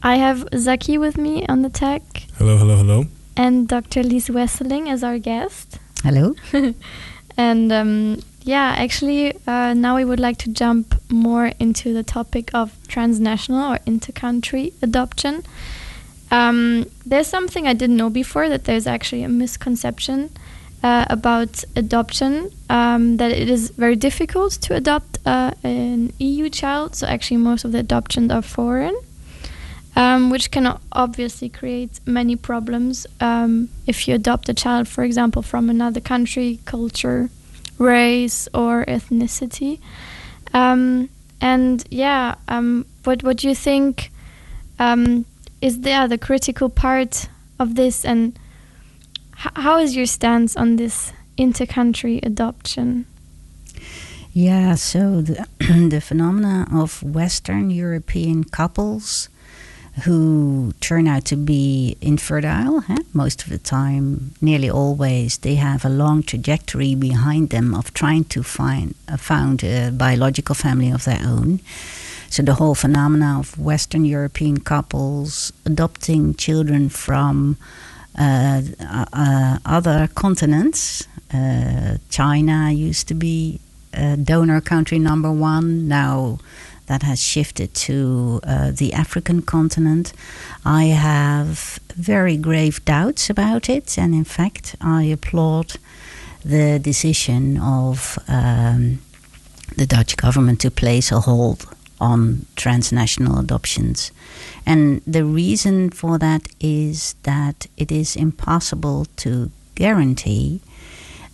I 0.03 0.17
have 0.17 0.49
Zaki 0.57 0.97
with 0.97 1.19
me 1.19 1.45
on 1.47 1.61
the 1.61 1.69
tech 1.69 2.01
Hello, 2.39 2.57
hello, 2.57 2.77
hello. 2.77 3.05
and 3.37 3.69
Dr. 3.69 4.03
Lies 4.03 4.29
Wesseling 4.29 4.89
as 4.89 5.05
our 5.05 5.19
guest. 5.19 5.79
Hello. 6.05 6.35
And 7.37 7.71
um, 7.71 8.23
yeah, 8.47 8.77
actually, 8.79 9.35
uh, 9.49 9.75
now 9.75 9.97
we 9.97 10.05
would 10.05 10.21
like 10.21 10.39
to 10.39 10.51
jump 10.53 10.95
more 11.11 11.47
into 11.59 11.93
the 11.93 12.05
topic 12.05 12.53
of 12.55 12.79
transnational 12.87 13.73
or 13.73 13.79
intercountry 13.79 14.73
adoption. 14.81 15.43
Um, 16.31 16.87
there's 17.05 17.27
something 17.27 17.67
I 17.67 17.75
didn't 17.75 17.97
know 17.97 18.09
before 18.09 18.49
that 18.49 18.63
there's 18.65 18.87
actually 18.87 19.25
a 19.25 19.29
misconception 19.29 20.31
uh, 20.85 21.07
about 21.11 21.65
adoption 21.75 22.53
um, 22.71 23.17
that 23.17 23.33
it 23.33 23.51
is 23.51 23.71
very 23.71 23.97
difficult 23.97 24.53
to 24.53 24.77
adopt 24.77 25.19
uh, 25.27 25.51
an 25.65 26.13
EU 26.21 26.49
child. 26.49 26.95
So 26.95 27.09
actually, 27.09 27.39
most 27.39 27.65
of 27.65 27.73
the 27.73 27.79
adoptions 27.81 28.31
are 28.31 28.43
foreign. 28.43 28.97
Um, 29.97 30.29
which 30.29 30.51
can 30.51 30.79
obviously 30.93 31.49
create 31.49 32.01
many 32.05 32.37
problems 32.37 33.07
um, 33.19 33.71
if 33.87 34.07
you 34.07 34.15
adopt 34.15 34.47
a 34.51 34.53
child, 34.53 34.89
for 34.89 35.05
example, 35.05 35.41
from 35.41 35.71
another 35.71 36.01
country, 36.01 36.59
culture, 36.67 37.31
race, 37.79 38.49
or 38.55 38.85
ethnicity. 38.87 39.81
Um, 40.55 41.09
and 41.41 41.85
yeah, 41.91 42.37
um, 42.49 42.87
what 43.05 43.23
what 43.23 43.39
do 43.39 43.49
you 43.49 43.55
think 43.55 44.11
um, 44.79 45.25
is 45.61 45.81
there 45.81 46.09
the 46.09 46.19
critical 46.19 46.69
part 46.69 47.29
of 47.59 47.75
this, 47.75 48.05
and 48.05 48.39
how 49.33 49.79
is 49.79 49.97
your 49.97 50.07
stance 50.07 50.57
on 50.57 50.77
this 50.77 51.13
intercountry 51.39 52.25
adoption? 52.25 53.07
Yeah, 54.33 54.75
so 54.75 55.23
the, 55.23 55.47
the 55.89 56.01
phenomena 56.01 56.67
of 56.71 57.03
Western 57.03 57.71
European 57.71 58.45
couples 58.45 59.31
who 60.05 60.75
turn 60.81 61.09
out 61.09 61.25
to 61.25 61.37
be 61.37 61.97
infertile, 62.01 62.81
huh? 62.81 62.99
most 63.15 63.43
of 63.45 63.49
the 63.49 63.59
time, 63.59 64.35
nearly 64.43 64.69
always, 64.69 65.39
they 65.39 65.55
have 65.55 65.85
a 65.85 65.89
long 65.89 66.23
trajectory 66.23 66.95
behind 66.95 67.49
them 67.51 67.75
of 67.75 67.95
trying 67.95 68.25
to 68.25 68.43
find 68.43 68.95
uh, 69.09 69.17
found 69.17 69.65
a 69.65 69.91
biological 69.91 70.55
family 70.55 70.91
of 70.91 71.05
their 71.05 71.21
own. 71.25 71.61
So 72.29 72.43
the 72.43 72.55
whole 72.55 72.75
phenomena 72.75 73.39
of 73.39 73.59
Western 73.59 74.05
European 74.05 74.61
couples 74.61 75.53
adopting 75.65 76.35
children 76.35 76.91
from 76.91 77.57
uh, 78.19 78.63
uh, 79.13 79.59
other 79.65 80.09
continents. 80.15 81.07
Uh, 81.33 81.97
China 82.11 82.71
used 82.71 83.09
to 83.09 83.15
be 83.15 83.61
uh, 83.95 84.17
donor 84.17 84.61
country 84.61 84.99
number 84.99 85.33
one. 85.33 85.89
Now 85.89 86.39
that 86.87 87.03
has 87.03 87.23
shifted 87.23 87.75
to 87.75 88.41
uh, 88.45 88.71
the 88.71 88.93
African 88.93 89.43
continent. 89.43 90.13
I 90.65 90.85
have 90.85 91.79
very 91.95 92.37
grave 92.37 92.85
doubts 92.85 93.31
about 93.31 93.69
it, 93.69 93.99
and 93.99 94.15
in 94.15 94.25
fact, 94.25 94.77
I 94.81 95.05
applaud 95.05 95.77
the 96.45 96.79
decision 96.79 97.59
of 97.59 98.19
um, 98.29 99.01
the 99.77 99.87
Dutch 99.87 100.17
government 100.17 100.61
to 100.61 100.71
place 100.71 101.11
a 101.11 101.21
hold 101.21 101.67
on 102.01 102.47
transnational 102.57 103.39
adoptions. 103.39 104.13
And 104.65 105.01
the 105.07 105.25
reason 105.25 105.91
for 105.91 106.19
that 106.19 106.49
is 106.61 107.15
that 107.23 107.67
it 107.77 107.91
is 107.91 108.17
impossible 108.17 109.07
to 109.17 109.51
guarantee 109.75 110.61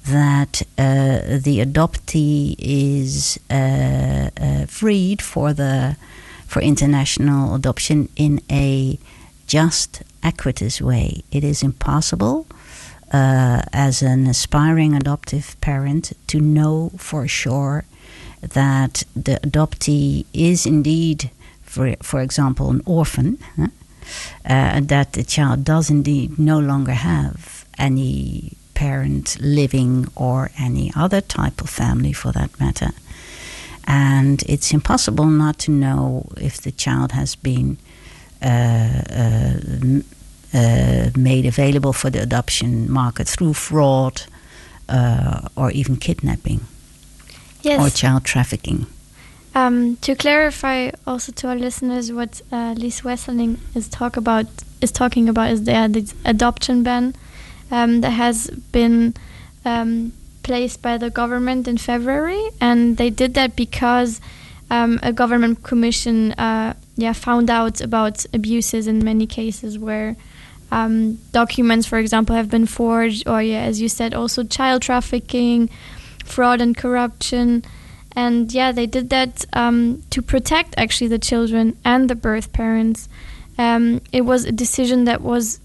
that 0.06 0.62
uh, 0.78 1.38
the 1.38 1.64
adoptee 1.64 2.56
is 2.58 3.38
uh, 3.50 4.30
uh, 4.40 4.66
freed 4.66 5.22
for 5.22 5.52
the 5.52 5.96
for 6.46 6.60
international 6.60 7.54
adoption 7.54 8.08
in 8.14 8.40
a 8.50 8.98
just, 9.46 10.02
equitous 10.22 10.82
way. 10.82 11.22
It 11.30 11.44
is 11.44 11.62
impossible 11.62 12.46
uh, 13.12 13.62
as 13.72 14.02
an 14.02 14.26
aspiring 14.26 14.94
adoptive 14.94 15.56
parent 15.60 16.12
to 16.26 16.40
know 16.40 16.90
for 16.96 17.26
sure 17.26 17.84
that 18.40 19.04
the 19.14 19.38
adoptee 19.42 20.26
is 20.34 20.66
indeed, 20.66 21.30
for 21.62 21.94
for 22.02 22.20
example, 22.20 22.70
an 22.70 22.82
orphan. 22.84 23.38
huh? 23.56 23.68
Uh, 24.44 24.80
that 24.80 25.12
the 25.12 25.22
child 25.22 25.64
does 25.64 25.88
indeed 25.88 26.38
no 26.38 26.58
longer 26.58 26.92
have 26.92 27.64
any 27.78 28.56
parent 28.74 29.36
living 29.40 30.08
or 30.14 30.50
any 30.58 30.92
other 30.96 31.20
type 31.20 31.60
of 31.60 31.70
family 31.70 32.12
for 32.12 32.32
that 32.32 32.58
matter. 32.60 32.90
And 33.86 34.42
it's 34.48 34.72
impossible 34.72 35.26
not 35.26 35.58
to 35.60 35.70
know 35.70 36.28
if 36.36 36.60
the 36.60 36.70
child 36.72 37.12
has 37.12 37.34
been 37.34 37.78
uh, 38.42 39.02
uh, 39.10 39.54
uh, 40.54 41.10
made 41.16 41.46
available 41.46 41.92
for 41.92 42.10
the 42.10 42.20
adoption 42.22 42.90
market 42.90 43.28
through 43.28 43.54
fraud 43.54 44.22
uh, 44.88 45.48
or 45.56 45.70
even 45.70 45.96
kidnapping 45.96 46.60
Yes. 47.62 47.80
or 47.80 47.90
child 47.90 48.24
trafficking. 48.24 48.86
Um, 49.54 49.96
to 49.96 50.14
clarify 50.16 50.90
also 51.06 51.30
to 51.32 51.48
our 51.48 51.54
listeners 51.56 52.10
what 52.10 52.40
uh, 52.50 52.74
Lies 52.76 53.02
Wesseling 53.02 53.58
is 53.74 53.88
talk 53.88 54.16
about 54.16 54.46
is 54.80 54.90
talking 54.90 55.28
about 55.28 55.50
is 55.50 55.64
the, 55.64 55.72
the 55.72 56.12
adoption 56.24 56.82
ban 56.82 57.14
um, 57.72 58.02
that 58.02 58.10
has 58.10 58.48
been 58.70 59.14
um, 59.64 60.12
placed 60.44 60.82
by 60.82 60.98
the 60.98 61.10
government 61.10 61.66
in 61.66 61.78
February, 61.78 62.50
and 62.60 62.98
they 62.98 63.10
did 63.10 63.34
that 63.34 63.56
because 63.56 64.20
um, 64.70 65.00
a 65.02 65.12
government 65.12 65.62
commission 65.62 66.32
uh, 66.32 66.74
yeah 66.96 67.12
found 67.12 67.50
out 67.50 67.80
about 67.80 68.24
abuses 68.32 68.86
in 68.86 69.04
many 69.04 69.26
cases 69.26 69.78
where 69.78 70.16
um, 70.70 71.18
documents, 71.32 71.86
for 71.86 71.98
example, 71.98 72.36
have 72.36 72.50
been 72.50 72.66
forged, 72.66 73.28
or 73.28 73.42
yeah, 73.42 73.62
as 73.62 73.80
you 73.80 73.88
said, 73.88 74.14
also 74.14 74.44
child 74.44 74.82
trafficking, 74.82 75.68
fraud 76.24 76.60
and 76.60 76.76
corruption. 76.76 77.64
And 78.14 78.52
yeah 78.52 78.72
they 78.72 78.86
did 78.86 79.08
that 79.08 79.46
um, 79.54 80.02
to 80.10 80.20
protect 80.20 80.74
actually 80.76 81.08
the 81.08 81.18
children 81.18 81.78
and 81.82 82.10
the 82.10 82.14
birth 82.14 82.52
parents. 82.52 83.08
Um, 83.56 84.02
it 84.12 84.22
was 84.22 84.44
a 84.44 84.52
decision 84.52 85.04
that 85.04 85.22
was 85.22 85.60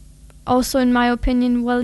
also 0.48 0.80
in 0.80 0.92
my 0.94 1.08
opinion 1.12 1.64
well 1.64 1.84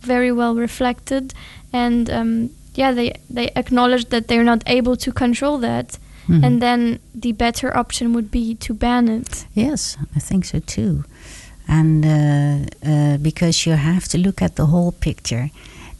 very 0.00 0.32
well 0.32 0.54
reflected 0.54 1.34
and 1.72 2.08
um, 2.10 2.50
yeah 2.74 2.92
they 2.94 3.12
they 3.34 3.50
acknowledged 3.56 4.10
that 4.10 4.28
they're 4.28 4.44
not 4.44 4.62
able 4.66 4.96
to 4.96 5.12
control 5.12 5.58
that 5.58 5.98
Mhm. 6.28 6.44
and 6.44 6.60
then 6.60 6.98
the 7.22 7.32
better 7.32 7.76
option 7.76 8.12
would 8.14 8.30
be 8.30 8.54
to 8.66 8.74
ban 8.74 9.08
it 9.08 9.46
Yes, 9.54 9.96
I 10.16 10.20
think 10.20 10.44
so 10.44 10.58
too. 10.58 11.04
And 11.68 12.04
uh, 12.04 12.66
uh, 12.84 13.16
because 13.22 13.64
you 13.70 13.76
have 13.76 14.08
to 14.08 14.18
look 14.18 14.42
at 14.42 14.54
the 14.56 14.66
whole 14.66 14.92
picture. 14.92 15.50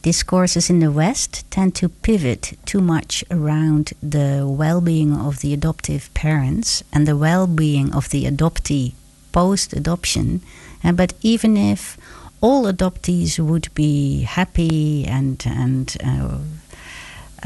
Discourses 0.02 0.70
in 0.70 0.78
the 0.80 0.90
West 0.92 1.44
tend 1.50 1.74
to 1.76 1.88
pivot 1.88 2.56
too 2.64 2.80
much 2.80 3.24
around 3.30 3.92
the 4.02 4.44
well 4.46 4.80
being 4.80 5.12
of 5.12 5.38
the 5.40 5.52
adoptive 5.52 6.02
parents 6.14 6.82
and 6.92 7.06
the 7.06 7.16
well 7.16 7.46
being 7.46 7.92
of 7.94 8.08
the 8.10 8.24
adoptee 8.26 8.92
post 9.32 9.72
adoption. 9.72 10.40
But 10.94 11.14
even 11.22 11.56
if 11.56 11.96
all 12.40 12.64
adoptees 12.64 13.38
would 13.38 13.68
be 13.74 14.22
happy 14.22 15.04
and, 15.06 15.42
and 15.46 15.96
uh, 16.04 16.38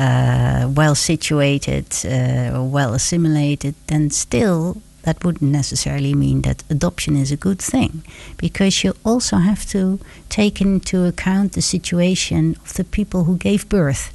uh, 0.03 0.69
well 0.75 0.95
situated, 0.95 1.87
uh, 2.05 2.63
well 2.63 2.95
assimilated, 2.95 3.75
then 3.87 4.11
still 4.11 4.83
that 5.03 5.25
wouldn't 5.25 5.51
necessarily 5.51 6.15
mean 6.15 6.43
that 6.43 6.63
adoption 6.69 7.17
is 7.17 7.33
a 7.33 7.37
good 7.37 7.59
thing. 7.59 8.03
Because 8.37 8.85
you 8.85 8.95
also 9.05 9.37
have 9.37 9.65
to 9.67 9.99
take 10.29 10.61
into 10.61 11.05
account 11.05 11.53
the 11.53 11.63
situation 11.63 12.57
of 12.63 12.75
the 12.75 12.85
people 12.85 13.25
who 13.25 13.37
gave 13.37 13.69
birth 13.69 14.13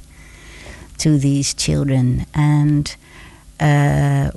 to 0.98 1.18
these 1.18 1.54
children. 1.54 2.26
And 2.34 2.94
uh, 3.58 4.30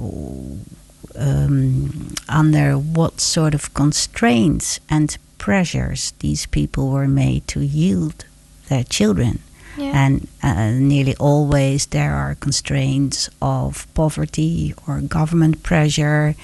um, 1.19 2.13
under 2.27 2.73
what 2.73 3.19
sort 3.19 3.53
of 3.53 3.73
constraints 3.73 4.79
and 4.89 5.17
pressures 5.37 6.13
these 6.19 6.45
people 6.45 6.89
were 6.89 7.07
made 7.07 7.47
to 7.47 7.59
yield 7.59 8.25
their 8.67 8.83
children 8.83 9.39
yeah 9.77 9.91
and 10.05 10.27
uh, 10.43 10.71
nearly 10.71 11.15
always 11.17 11.85
there 11.87 12.13
are 12.13 12.35
constraints 12.35 13.29
of 13.41 13.87
poverty 13.93 14.73
or 14.87 15.01
government 15.01 15.63
pressure 15.63 16.35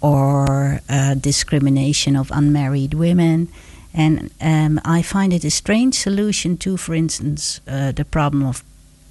or 0.00 0.80
uh, 0.88 1.14
discrimination 1.14 2.16
of 2.16 2.30
unmarried 2.30 2.94
women. 2.94 3.48
And 3.94 4.30
um, 4.40 4.80
I 4.84 5.02
find 5.02 5.32
it 5.32 5.44
a 5.44 5.50
strange 5.50 5.94
solution 5.94 6.56
to, 6.58 6.76
for 6.76 6.94
instance, 6.94 7.60
uh, 7.66 7.92
the 7.92 8.04
problem 8.04 8.44
of 8.44 8.62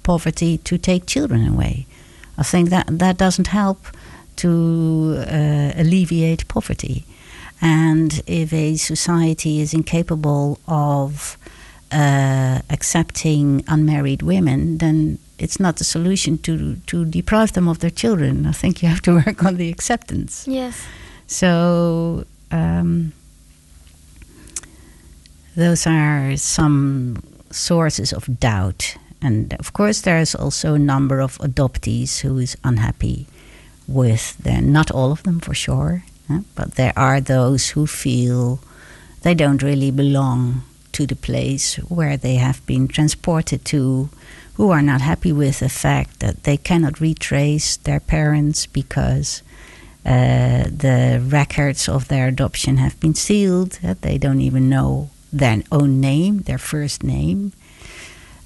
poverty 0.02 0.58
to 0.58 0.78
take 0.78 1.06
children 1.06 1.46
away. 1.46 1.86
I 2.38 2.44
think 2.44 2.70
that 2.70 2.86
that 2.98 3.16
doesn't 3.16 3.48
help 3.48 3.86
to 4.36 5.16
uh, 5.18 5.72
alleviate 5.76 6.46
poverty. 6.48 7.04
And 7.60 8.22
if 8.26 8.52
a 8.52 8.76
society 8.76 9.60
is 9.60 9.72
incapable 9.72 10.58
of 10.68 11.38
uh, 11.90 12.60
accepting 12.70 13.64
unmarried 13.68 14.22
women, 14.22 14.78
then 14.78 15.18
it's 15.38 15.60
not 15.60 15.76
the 15.76 15.84
solution 15.84 16.38
to, 16.38 16.76
to 16.86 17.04
deprive 17.04 17.52
them 17.52 17.68
of 17.68 17.78
their 17.80 17.90
children. 17.90 18.46
I 18.46 18.52
think 18.52 18.82
you 18.82 18.88
have 18.88 19.02
to 19.02 19.14
work 19.26 19.44
on 19.44 19.56
the 19.56 19.70
acceptance. 19.70 20.46
Yes. 20.46 20.86
So 21.26 22.24
um, 22.50 23.12
those 25.54 25.86
are 25.86 26.36
some 26.36 27.22
sources 27.50 28.12
of 28.12 28.38
doubt, 28.38 28.96
and 29.22 29.54
of 29.54 29.72
course, 29.72 30.02
there's 30.02 30.34
also 30.34 30.74
a 30.74 30.78
number 30.78 31.20
of 31.20 31.38
adoptees 31.38 32.20
who 32.20 32.38
is 32.38 32.56
unhappy 32.64 33.26
with 33.88 34.36
them. 34.38 34.72
Not 34.72 34.90
all 34.90 35.12
of 35.12 35.22
them, 35.22 35.40
for 35.40 35.54
sure, 35.54 36.04
but 36.54 36.74
there 36.74 36.92
are 36.96 37.20
those 37.20 37.70
who 37.70 37.86
feel 37.86 38.60
they 39.22 39.34
don't 39.34 39.62
really 39.62 39.90
belong 39.90 40.62
to 40.92 41.06
the 41.06 41.16
place 41.16 41.76
where 41.88 42.16
they 42.16 42.36
have 42.36 42.64
been 42.66 42.88
transported 42.88 43.64
to. 43.66 44.08
Who 44.54 44.70
are 44.70 44.80
not 44.80 45.02
happy 45.02 45.32
with 45.32 45.58
the 45.58 45.68
fact 45.68 46.20
that 46.20 46.44
they 46.44 46.56
cannot 46.56 46.98
retrace 46.98 47.76
their 47.76 48.00
parents 48.00 48.64
because 48.64 49.42
uh, 50.06 50.64
the 50.64 51.22
records 51.22 51.90
of 51.90 52.08
their 52.08 52.28
adoption 52.28 52.78
have 52.78 52.98
been 52.98 53.14
sealed. 53.14 53.72
That 53.82 54.00
they 54.00 54.16
don't 54.16 54.40
even 54.40 54.70
know 54.70 55.10
their 55.30 55.62
own 55.70 56.00
name, 56.00 56.38
their 56.38 56.56
first 56.58 57.02
name. 57.02 57.52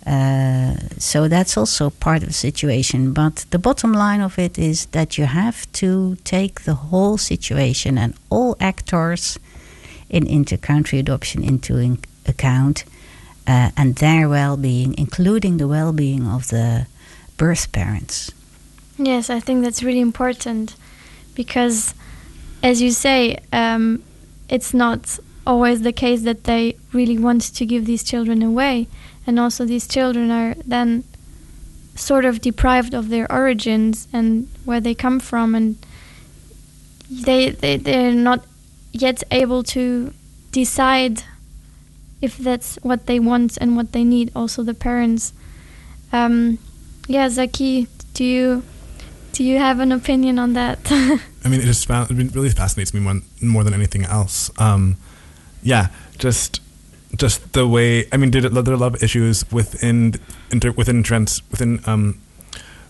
Uh, 0.07 0.77
so 0.99 1.29
that's 1.29 1.57
also 1.57 1.91
part 1.91 2.23
of 2.23 2.29
the 2.29 2.35
situation. 2.35 3.13
But 3.13 3.45
the 3.51 3.59
bottom 3.59 3.93
line 3.93 4.21
of 4.21 4.39
it 4.39 4.59
is 4.59 4.87
that 4.87 5.19
you 5.19 5.27
have 5.27 5.71
to 5.73 6.17
take 6.25 6.63
the 6.63 6.75
whole 6.75 7.19
situation 7.19 7.99
and 7.99 8.15
all 8.31 8.57
actors 8.61 9.39
in 10.09 10.27
inter-country 10.27 10.99
adoption 10.99 11.45
into 11.45 11.77
in- 11.77 11.99
account 12.27 12.85
uh, 13.47 13.71
and 13.77 13.97
their 13.97 14.29
well-being, 14.29 14.95
including 14.99 15.59
the 15.59 15.69
well-being 15.69 16.27
of 16.27 16.49
the 16.49 16.87
birth 17.37 17.71
parents. 17.73 18.33
Yes, 18.99 19.31
I 19.31 19.41
think 19.41 19.63
that's 19.63 19.83
really 19.83 20.01
important 20.01 20.77
because, 21.35 21.95
as 22.63 22.83
you 22.83 22.91
say, 22.91 23.39
um, 23.53 24.03
it's 24.49 24.75
not 24.75 25.19
always 25.47 25.83
the 25.83 25.93
case 25.93 26.23
that 26.23 26.45
they 26.45 26.77
really 26.93 27.19
want 27.19 27.43
to 27.43 27.65
give 27.67 27.87
these 27.87 28.03
children 28.03 28.43
away, 28.43 28.87
and 29.31 29.39
also 29.39 29.65
these 29.65 29.87
children 29.87 30.33
are 30.33 30.57
then 30.67 31.05
sort 31.95 32.25
of 32.25 32.41
deprived 32.41 32.95
of 32.95 33.11
their 33.11 33.31
origins 33.31 34.09
and 34.13 34.49
where 34.65 34.81
they 34.81 34.93
come 34.93 35.21
from, 35.21 35.55
and 35.55 35.77
they 37.09 37.51
they 37.51 37.77
they're 37.77 38.13
not 38.13 38.45
yet 38.91 39.23
able 39.31 39.63
to 39.63 40.13
decide 40.51 41.23
if 42.21 42.37
that's 42.39 42.75
what 42.83 43.07
they 43.07 43.21
want 43.21 43.57
and 43.59 43.77
what 43.77 43.93
they 43.93 44.03
need. 44.03 44.33
Also, 44.35 44.65
the 44.65 44.75
parents. 44.75 45.33
Um, 46.13 46.59
yeah, 47.07 47.29
Zaki, 47.29 47.87
do 48.15 48.25
you 48.25 48.65
do 49.33 49.45
you 49.45 49.59
have 49.59 49.79
an 49.79 49.93
opinion 49.93 50.41
on 50.41 50.55
that? 50.55 50.81
I 50.91 51.49
mean, 51.49 51.61
it 51.61 51.67
just 51.67 51.89
it 51.89 52.35
really 52.35 52.51
fascinates 52.51 52.93
me 52.93 52.99
more, 52.99 53.21
more 53.41 53.63
than 53.63 53.75
anything 53.75 54.03
else. 54.03 54.51
Um, 54.59 54.97
yeah, 55.63 55.87
just 56.19 56.61
just 57.17 57.53
the 57.53 57.67
way. 57.67 58.07
I 58.13 58.17
mean, 58.17 58.31
did 58.31 58.45
it, 58.45 58.51
there 58.51 58.75
a 58.75 59.03
issues 59.03 59.51
within 59.51 60.15
inter, 60.51 60.73
within 60.73 61.03
trans 61.03 61.43
within 61.51 61.81
um, 61.87 62.21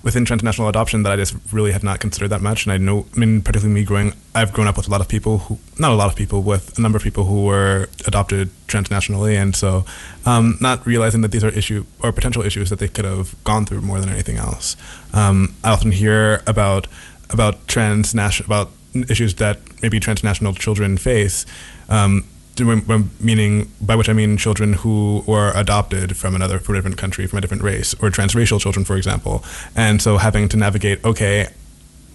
within 0.03 0.25
transnational 0.25 0.69
adoption 0.69 1.03
that 1.03 1.13
I 1.13 1.17
just 1.17 1.35
really 1.53 1.73
have 1.73 1.83
not 1.83 2.01
considered 2.01 2.29
that 2.29 2.41
much. 2.41 2.65
And 2.65 2.73
I 2.73 2.79
know, 2.79 3.07
I 3.15 3.19
mean, 3.19 3.43
particularly 3.43 3.75
me 3.81 3.85
growing, 3.85 4.15
I've 4.35 4.53
grown 4.53 4.67
up 4.67 4.77
with 4.77 4.89
a 4.89 4.91
lot 4.91 5.01
of 5.01 5.09
people 5.09 5.39
who, 5.39 5.59
not 5.79 5.93
a 5.93 5.95
lot 5.95 6.09
of 6.09 6.17
people, 6.17 6.43
with 6.43 6.79
a 6.79 6.81
number 6.81 6.97
of 6.97 7.03
people 7.03 7.25
who 7.25 7.45
were 7.45 7.89
adopted 8.07 8.51
transnationally, 8.67 9.35
and 9.35 9.55
so 9.55 9.85
um, 10.25 10.57
not 10.61 10.87
realizing 10.87 11.21
that 11.21 11.33
these 11.33 11.45
are 11.45 11.51
issue 11.51 11.85
or 12.03 12.13
potential 12.13 12.43
issues 12.43 12.71
that 12.71 12.79
they 12.79 12.89
could 12.89 13.05
have 13.05 13.35
gone 13.45 13.67
through 13.67 13.83
more 13.83 14.01
than 14.01 14.09
anything 14.09 14.37
else. 14.37 14.77
Um, 15.13 15.55
I 15.63 15.71
often 15.71 15.93
hear 15.93 16.43
about 16.47 16.87
about 17.29 17.69
transnational 17.69 18.47
about 18.47 18.71
issues 19.09 19.35
that 19.37 19.59
maybe 19.83 20.01
transnational 20.01 20.55
children 20.55 20.97
face. 20.97 21.47
Um, 21.89 22.25
meaning 22.65 23.71
by 23.81 23.95
which 23.97 24.09
I 24.09 24.13
mean 24.13 24.37
children 24.37 24.75
who 24.75 25.25
were 25.27 25.53
adopted 25.55 26.17
from 26.17 26.35
another 26.35 26.59
from 26.59 26.75
a 26.75 26.79
different 26.79 26.97
country, 26.99 27.27
from 27.27 27.39
a 27.39 27.41
different 27.41 27.63
race, 27.63 27.95
or 27.95 28.11
transracial 28.11 28.61
children, 28.61 28.85
for 28.85 28.97
example, 28.97 29.45
and 29.77 30.01
so 30.03 30.17
having 30.19 30.49
to 30.51 30.57
navigate. 30.57 31.05
Okay, 31.05 31.49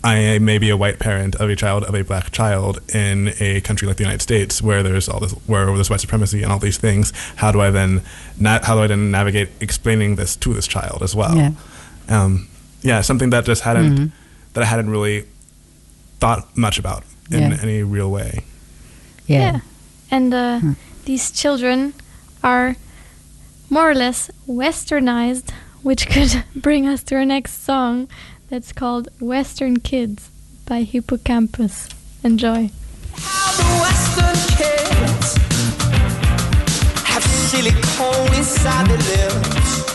I 0.04 0.38
may 0.40 0.58
be 0.60 0.70
a 0.70 0.78
white 0.78 1.00
parent 1.00 1.36
of 1.36 1.50
a 1.50 1.56
child 1.56 1.84
of 1.84 1.96
a 1.96 2.04
black 2.04 2.32
child 2.32 2.80
in 2.94 3.34
a 3.40 3.62
country 3.62 3.88
like 3.88 3.98
the 3.98 4.04
United 4.04 4.22
States, 4.22 4.62
where 4.62 4.84
there's 4.84 5.10
all 5.10 5.20
this, 5.20 5.32
where 5.48 5.66
there's 5.66 5.90
white 5.90 6.02
supremacy 6.02 6.44
and 6.44 6.52
all 6.52 6.60
these 6.60 6.78
things. 6.78 7.12
How 7.38 7.52
do 7.52 7.60
I 7.60 7.72
then, 7.72 8.02
not, 8.40 8.66
how 8.66 8.76
do 8.76 8.82
I 8.82 8.88
then 8.88 9.10
navigate 9.12 9.50
explaining 9.62 10.16
this 10.16 10.36
to 10.38 10.54
this 10.54 10.68
child 10.68 11.02
as 11.02 11.16
well? 11.16 11.36
Yeah. 11.36 11.52
um, 12.08 12.48
yeah, 12.84 13.02
something 13.02 13.32
that 13.32 13.46
just 13.46 13.64
hadn't 13.64 13.98
Mhm. 13.98 14.12
that 14.54 14.62
I 14.64 14.68
hadn't 14.68 14.92
really 14.92 15.26
thought 16.20 16.56
much 16.56 16.78
about 16.78 17.04
in 17.32 17.42
Yeah. 17.52 17.58
any 17.64 17.82
real 17.82 18.12
way. 18.12 18.44
Yeah. 19.26 19.62
And 20.16 20.34
uh, 20.34 20.60
Hmm. 20.60 20.74
these 21.04 21.30
children 21.32 21.94
are 22.42 22.76
more 23.70 23.90
or 23.92 23.96
less 23.96 24.32
westernized, 24.48 25.52
which 25.84 26.08
could 26.14 26.44
bring 26.56 26.88
us 26.88 27.04
to 27.04 27.16
our 27.16 27.26
next 27.26 27.66
song 27.66 28.08
that's 28.50 28.72
called 28.72 29.10
Western 29.20 29.76
Kids 29.82 30.30
by 30.66 30.84
Hippo 30.84 31.18
Campus. 31.18 31.90
Enjoy. 32.24 32.70
How 33.18 33.52
the 33.60 33.68
Western 33.84 34.40
kids 34.60 35.28
have 37.12 37.24
silicone 37.50 38.34
inside 38.40 38.88
their 38.88 39.30
lips. 39.32 39.95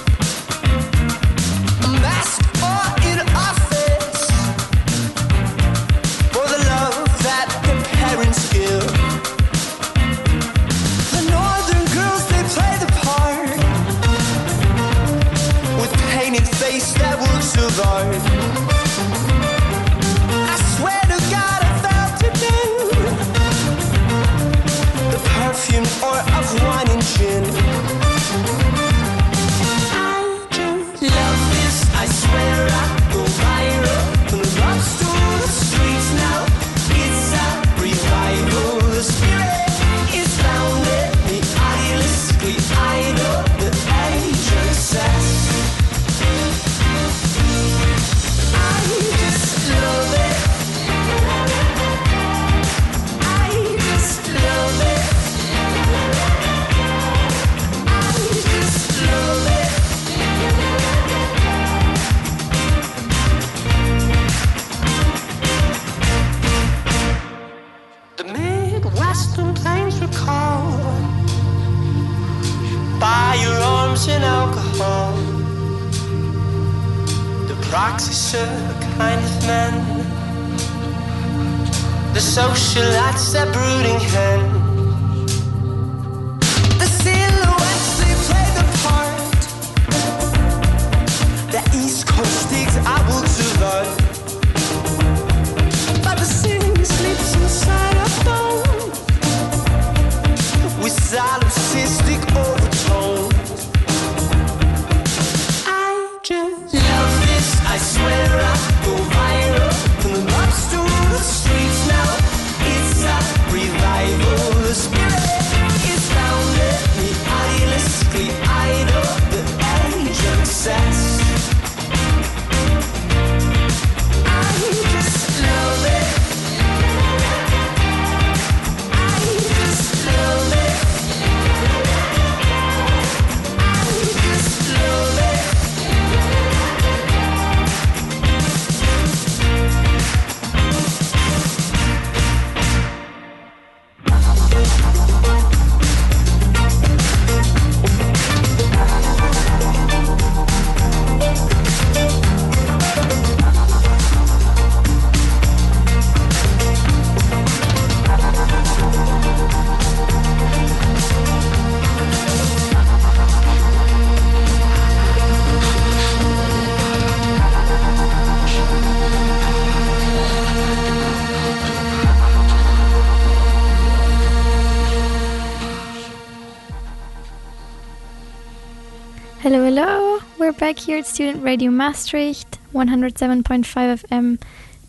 Back 180.70 180.78
here 180.78 180.98
at 180.98 181.06
Student 181.06 181.42
Radio 181.42 181.68
Maastricht, 181.68 182.60
107.5 182.72 183.64
FM, 183.64 184.40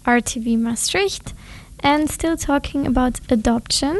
RTV 0.05 0.59
Maastricht, 0.59 1.33
and 1.79 2.07
still 2.07 2.37
talking 2.37 2.85
about 2.85 3.19
adoption. 3.31 3.99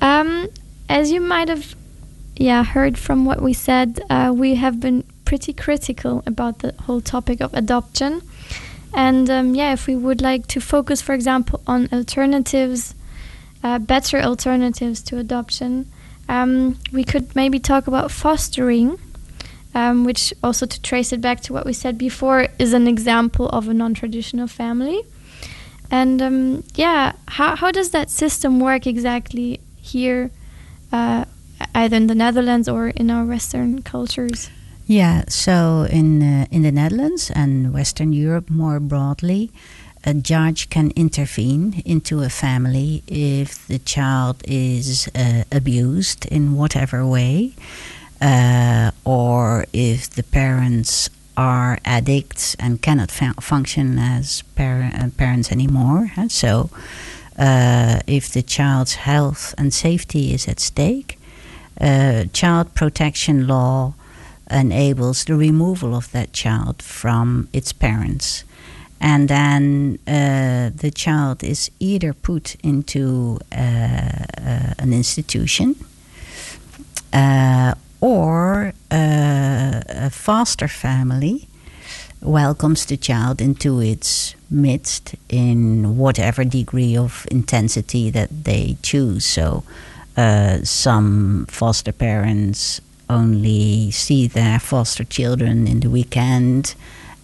Um, 0.00 0.46
as 0.88 1.10
you 1.10 1.20
might 1.20 1.48
have, 1.48 1.74
yeah, 2.36 2.62
heard 2.62 2.96
from 2.96 3.24
what 3.24 3.42
we 3.42 3.52
said, 3.52 4.02
uh, 4.08 4.32
we 4.32 4.54
have 4.54 4.78
been 4.78 5.02
pretty 5.24 5.52
critical 5.52 6.22
about 6.26 6.60
the 6.60 6.72
whole 6.82 7.00
topic 7.00 7.40
of 7.40 7.52
adoption. 7.54 8.22
And 8.94 9.28
um, 9.28 9.56
yeah, 9.56 9.72
if 9.72 9.88
we 9.88 9.96
would 9.96 10.22
like 10.22 10.46
to 10.46 10.60
focus, 10.60 11.02
for 11.02 11.12
example, 11.12 11.60
on 11.66 11.88
alternatives, 11.92 12.94
uh, 13.64 13.80
better 13.80 14.20
alternatives 14.20 15.02
to 15.08 15.18
adoption, 15.18 15.90
um, 16.28 16.78
we 16.92 17.02
could 17.02 17.34
maybe 17.34 17.58
talk 17.58 17.88
about 17.88 18.12
fostering 18.12 19.00
um, 19.74 20.04
which 20.04 20.32
also 20.42 20.66
to 20.66 20.80
trace 20.82 21.12
it 21.12 21.20
back 21.20 21.40
to 21.40 21.52
what 21.52 21.66
we 21.66 21.72
said 21.72 21.98
before 21.98 22.48
is 22.58 22.72
an 22.72 22.86
example 22.86 23.48
of 23.48 23.68
a 23.68 23.74
non-traditional 23.74 24.46
family. 24.46 25.02
And 25.90 26.22
um, 26.22 26.64
yeah 26.74 27.12
how, 27.28 27.56
how 27.56 27.70
does 27.70 27.90
that 27.90 28.10
system 28.10 28.60
work 28.60 28.86
exactly 28.86 29.60
here 29.76 30.30
uh, 30.92 31.24
either 31.74 31.96
in 31.96 32.06
the 32.06 32.14
netherlands 32.14 32.68
or 32.68 32.88
in 32.88 33.10
our 33.10 33.24
western 33.24 33.82
cultures? 33.82 34.50
Yeah, 34.86 35.24
so 35.28 35.86
in 35.90 36.22
uh, 36.22 36.46
in 36.50 36.62
the 36.62 36.70
Netherlands 36.70 37.30
and 37.34 37.72
Western 37.72 38.12
Europe 38.12 38.50
more 38.50 38.80
broadly, 38.80 39.50
a 40.04 40.12
judge 40.12 40.68
can 40.68 40.92
intervene 40.94 41.82
into 41.86 42.22
a 42.22 42.28
family 42.28 43.02
if 43.06 43.66
the 43.66 43.78
child 43.78 44.42
is 44.44 45.08
uh, 45.14 45.44
abused 45.50 46.26
in 46.26 46.54
whatever 46.54 47.06
way, 47.06 47.52
uh, 48.20 48.90
or 49.04 49.66
if 49.72 50.10
the 50.10 50.22
parents 50.22 51.10
are 51.36 51.78
addicts 51.84 52.54
and 52.56 52.80
cannot 52.80 53.10
fu- 53.10 53.40
function 53.40 53.98
as 53.98 54.42
par- 54.54 54.90
uh, 54.94 55.08
parents 55.16 55.50
anymore. 55.50 56.12
And 56.16 56.30
so, 56.30 56.70
uh, 57.38 58.00
if 58.06 58.32
the 58.32 58.42
child's 58.42 58.94
health 58.94 59.54
and 59.58 59.74
safety 59.74 60.32
is 60.32 60.46
at 60.46 60.60
stake, 60.60 61.18
uh, 61.80 62.24
child 62.32 62.74
protection 62.74 63.46
law 63.48 63.94
enables 64.50 65.24
the 65.24 65.34
removal 65.34 65.94
of 65.94 66.10
that 66.12 66.32
child 66.32 66.82
from 66.82 67.48
its 67.52 67.72
parents. 67.72 68.44
And 69.00 69.28
then 69.28 69.98
uh, 70.06 70.70
the 70.74 70.92
child 70.94 71.42
is 71.42 71.70
either 71.80 72.14
put 72.14 72.56
into 72.62 73.38
uh, 73.52 73.56
uh, 73.58 74.74
an 74.78 74.92
institution 74.92 75.74
or 78.04 78.74
uh, 78.90 79.80
a 79.88 80.10
foster 80.10 80.68
family 80.68 81.48
welcomes 82.20 82.84
the 82.84 82.98
child 82.98 83.40
into 83.40 83.80
its 83.80 84.34
midst 84.50 85.14
in 85.30 85.96
whatever 85.96 86.44
degree 86.44 86.94
of 86.94 87.26
intensity 87.30 88.10
that 88.10 88.44
they 88.44 88.76
choose. 88.82 89.24
So, 89.24 89.64
uh, 90.18 90.58
some 90.64 91.46
foster 91.48 91.92
parents 91.92 92.82
only 93.08 93.90
see 93.90 94.26
their 94.26 94.58
foster 94.58 95.04
children 95.04 95.66
in 95.66 95.80
the 95.80 95.88
weekend. 95.88 96.74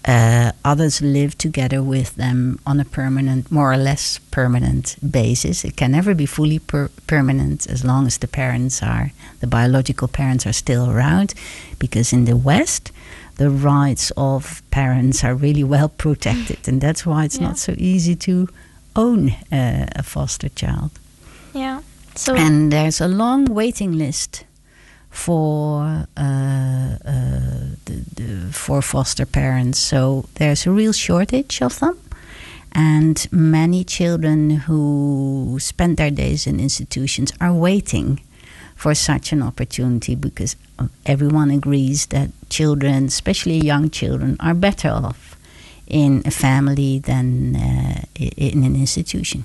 Uh, 0.09 0.53
others 0.65 1.03
live 1.03 1.37
together 1.37 1.83
with 1.83 2.15
them 2.17 2.59
on 2.67 2.81
a 2.81 2.85
permanent, 2.85 3.51
more 3.53 3.71
or 3.73 3.77
less 3.77 4.19
permanent 4.31 4.97
basis. 5.11 5.63
It 5.65 5.77
can 5.77 5.91
never 5.93 6.15
be 6.15 6.27
fully 6.27 6.59
per- 6.59 6.89
permanent 7.07 7.67
as 7.67 7.85
long 7.85 8.07
as 8.07 8.17
the 8.19 8.27
parents 8.29 8.83
are, 8.83 9.13
the 9.41 9.47
biological 9.47 10.09
parents 10.09 10.47
are 10.47 10.55
still 10.55 10.89
around, 10.91 11.35
because 11.79 12.15
in 12.15 12.25
the 12.25 12.37
West, 12.37 12.93
the 13.37 13.51
rights 13.51 14.11
of 14.17 14.63
parents 14.71 15.23
are 15.23 15.35
really 15.35 15.65
well 15.65 15.89
protected, 15.91 16.67
and 16.69 16.81
that's 16.81 17.05
why 17.05 17.25
it's 17.27 17.37
Yeah. 17.39 17.49
not 17.49 17.59
so 17.59 17.75
easy 17.77 18.15
to 18.17 18.49
own 18.97 19.31
uh, 19.53 19.87
a 19.97 20.03
foster 20.03 20.49
child. 20.49 20.91
yeah 21.55 21.81
so 22.17 22.35
And 22.35 22.73
there's 22.73 23.01
a 23.01 23.09
long 23.09 23.45
waiting 23.55 23.93
list 23.99 24.45
for 25.11 26.07
uh, 26.17 26.97
uh, 27.05 27.67
the, 27.85 28.05
the, 28.15 28.53
for 28.53 28.81
foster 28.81 29.27
parents. 29.27 29.79
So 29.79 30.27
there's 30.37 30.67
a 30.67 30.71
real 30.71 30.93
shortage 30.93 31.61
of 31.61 31.79
them, 31.81 31.99
and 32.73 33.27
many 33.31 33.85
children 33.85 34.51
who 34.51 35.59
spend 35.61 35.97
their 35.97 36.11
days 36.11 36.47
in 36.47 36.61
institutions 36.61 37.33
are 37.41 37.53
waiting 37.53 38.21
for 38.77 38.95
such 38.95 39.31
an 39.31 39.43
opportunity 39.43 40.15
because 40.15 40.57
everyone 41.05 41.51
agrees 41.51 42.07
that 42.07 42.31
children, 42.49 43.05
especially 43.05 43.59
young 43.59 43.91
children, 43.91 44.39
are 44.41 44.55
better 44.55 44.89
off 44.89 45.37
in 45.87 46.23
a 46.25 46.31
family 46.31 46.99
than 46.99 47.57
uh, 47.57 48.01
in 48.15 48.65
an 48.65 48.75
institution. 48.77 49.45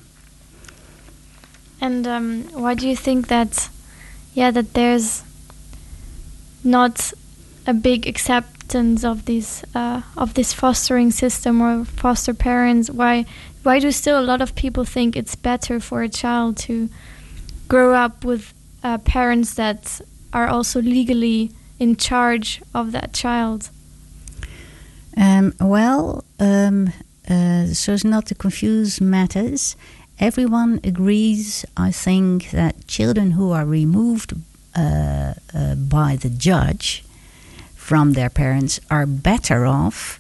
And 1.82 2.08
um, 2.08 2.44
why 2.54 2.76
do 2.76 2.88
you 2.88 2.96
think 2.96 3.28
that, 3.28 3.70
yeah, 4.34 4.52
that 4.52 4.74
there's 4.74 5.25
not 6.66 7.14
a 7.68 7.74
big 7.74 8.08
acceptance 8.08 9.04
of 9.04 9.26
this 9.26 9.64
uh, 9.74 10.02
of 10.18 10.34
this 10.34 10.54
fostering 10.54 11.12
system 11.12 11.62
or 11.62 11.86
foster 11.86 12.34
parents? 12.34 12.90
Why 12.90 13.26
why 13.64 13.80
do 13.80 13.92
still 13.92 14.20
a 14.20 14.26
lot 14.26 14.42
of 14.42 14.56
people 14.56 14.86
think 14.86 15.16
it's 15.16 15.36
better 15.36 15.80
for 15.80 16.04
a 16.04 16.10
child 16.10 16.58
to 16.58 16.90
grow 17.68 17.94
up 17.94 18.24
with 18.24 18.54
uh, 18.84 18.98
parents 19.00 19.56
that 19.56 20.02
are 20.34 20.48
also 20.48 20.82
legally 20.82 21.52
in 21.80 21.96
charge 21.96 22.62
of 22.74 22.92
that 22.92 23.14
child? 23.14 23.70
Um, 25.18 25.54
well, 25.60 26.24
um, 26.40 26.92
uh, 27.30 27.68
so 27.68 27.94
as 27.94 28.04
not 28.04 28.26
to 28.28 28.36
confuse 28.36 29.00
matters, 29.00 29.76
everyone 30.20 30.80
agrees, 30.84 31.66
I 31.78 31.92
think, 31.92 32.52
that 32.52 32.88
children 32.88 33.32
who 33.32 33.52
are 33.52 33.66
removed 33.66 34.34
by 34.76 36.18
the 36.20 36.30
judge 36.30 37.04
from 37.76 38.14
their 38.14 38.30
parents 38.30 38.80
are 38.90 39.06
better 39.06 39.66
off 39.66 40.20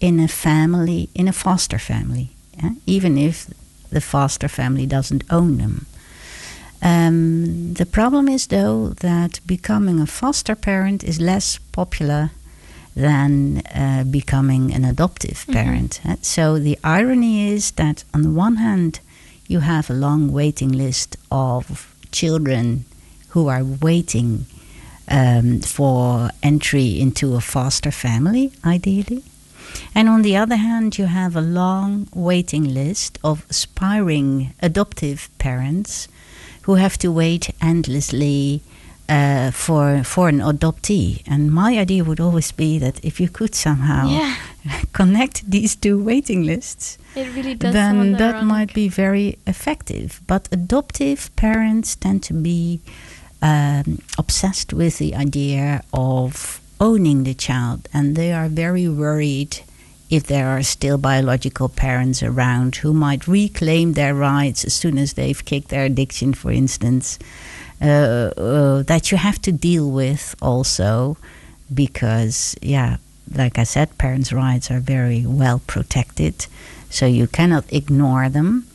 in 0.00 0.20
a 0.20 0.28
family, 0.28 1.08
in 1.14 1.28
a 1.28 1.32
foster 1.32 1.78
family, 1.78 2.28
yeah? 2.62 2.70
even 2.86 3.16
if 3.18 3.46
the 3.90 4.00
foster 4.00 4.48
family 4.48 4.86
doesn't 4.86 5.24
own 5.30 5.58
them. 5.58 5.86
Um, 6.82 7.74
the 7.74 7.86
problem 7.86 8.28
is, 8.28 8.46
though, 8.48 8.90
that 9.00 9.40
becoming 9.46 10.00
a 10.00 10.06
foster 10.06 10.54
parent 10.54 11.02
is 11.02 11.18
less 11.18 11.58
popular 11.72 12.30
than 12.94 13.62
uh, 13.74 14.04
becoming 14.04 14.74
an 14.74 14.84
adoptive 14.84 15.44
Mhm. 15.46 15.52
parent. 15.52 16.00
Uh, 16.04 16.16
So 16.22 16.58
the 16.58 16.78
irony 16.84 17.48
is 17.54 17.72
that, 17.72 18.04
on 18.12 18.22
the 18.22 18.30
one 18.30 18.56
hand, 18.56 19.00
you 19.48 19.60
have 19.60 19.90
a 19.90 19.94
long 19.94 20.32
waiting 20.32 20.72
list 20.72 21.16
of 21.30 21.64
children 22.12 22.84
who 23.36 23.48
are 23.48 23.62
waiting 23.82 24.46
um, 25.08 25.60
for 25.60 26.30
entry 26.42 26.98
into 26.98 27.34
a 27.36 27.40
foster 27.40 27.90
family, 27.90 28.50
ideally. 28.64 29.22
And 29.94 30.08
on 30.08 30.22
the 30.22 30.36
other 30.38 30.56
hand, 30.56 30.96
you 30.98 31.04
have 31.06 31.36
a 31.36 31.42
long 31.42 32.08
waiting 32.14 32.64
list 32.72 33.18
of 33.22 33.44
aspiring 33.50 34.54
adoptive 34.62 35.28
parents 35.38 36.08
who 36.62 36.76
have 36.76 36.96
to 36.98 37.12
wait 37.12 37.50
endlessly 37.60 38.62
uh, 39.08 39.50
for 39.52 40.02
for 40.02 40.28
an 40.28 40.40
adoptee. 40.40 41.22
And 41.26 41.50
my 41.52 41.78
idea 41.78 42.02
would 42.04 42.20
always 42.20 42.52
be 42.52 42.78
that 42.78 43.04
if 43.04 43.20
you 43.20 43.28
could 43.28 43.54
somehow 43.54 44.08
Yeah, 44.08 44.34
connect 44.92 45.50
these 45.50 45.76
two 45.76 46.02
waiting 46.02 46.46
lists, 46.46 46.96
it 47.14 47.28
really 47.36 47.54
does. 47.54 47.72
then 47.72 48.12
that 48.12 48.34
ironic. 48.36 48.44
might 48.54 48.74
be 48.74 48.88
very 48.88 49.36
effective. 49.46 50.20
But 50.26 50.48
adoptive 50.50 51.28
parents 51.36 51.96
tend 51.96 52.22
to 52.22 52.34
be 52.34 52.80
um, 53.46 53.98
obsessed 54.18 54.72
with 54.72 54.98
the 54.98 55.14
idea 55.14 55.84
of 55.92 56.60
owning 56.80 57.22
the 57.22 57.34
child, 57.34 57.88
and 57.92 58.16
they 58.16 58.32
are 58.32 58.48
very 58.48 58.88
worried 58.88 59.60
if 60.10 60.24
there 60.26 60.48
are 60.48 60.62
still 60.62 60.98
biological 60.98 61.68
parents 61.68 62.22
around 62.22 62.76
who 62.76 62.92
might 62.92 63.28
reclaim 63.28 63.92
their 63.92 64.14
rights 64.14 64.64
as 64.64 64.74
soon 64.74 64.98
as 64.98 65.12
they've 65.12 65.44
kicked 65.44 65.68
their 65.68 65.84
addiction, 65.84 66.34
for 66.34 66.50
instance. 66.50 67.18
Uh, 67.80 68.32
uh, 68.36 68.82
that 68.84 69.12
you 69.12 69.18
have 69.18 69.40
to 69.42 69.52
deal 69.52 69.90
with 69.90 70.34
also 70.40 71.16
because, 71.72 72.56
yeah, 72.62 72.96
like 73.32 73.58
I 73.58 73.64
said, 73.64 73.98
parents' 73.98 74.32
rights 74.32 74.70
are 74.70 74.80
very 74.80 75.24
well 75.26 75.60
protected. 75.66 76.46
So 76.90 77.06
you 77.06 77.26
cannot 77.26 77.64
ignore 77.72 78.28
them. 78.28 78.66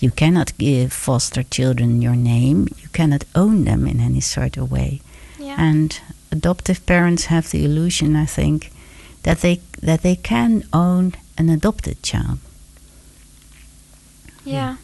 You 0.00 0.10
cannot 0.10 0.56
give 0.58 0.92
foster 0.92 1.42
children 1.42 2.02
your 2.02 2.14
name. 2.16 2.68
You 2.82 2.88
cannot 2.92 3.24
own 3.34 3.64
them 3.64 3.86
in 3.86 4.00
any 4.00 4.20
sort 4.20 4.56
of 4.56 4.70
way. 4.70 5.00
Yeah. 5.38 5.56
And 5.58 6.00
adoptive 6.30 6.84
parents 6.86 7.26
have 7.26 7.50
the 7.50 7.64
illusion, 7.64 8.14
I 8.16 8.26
think, 8.26 8.70
that 9.22 9.40
they 9.40 9.60
that 9.82 10.02
they 10.02 10.16
can 10.16 10.64
own 10.72 11.14
an 11.36 11.48
adopted 11.48 12.02
child. 12.02 12.38
yeah. 14.44 14.76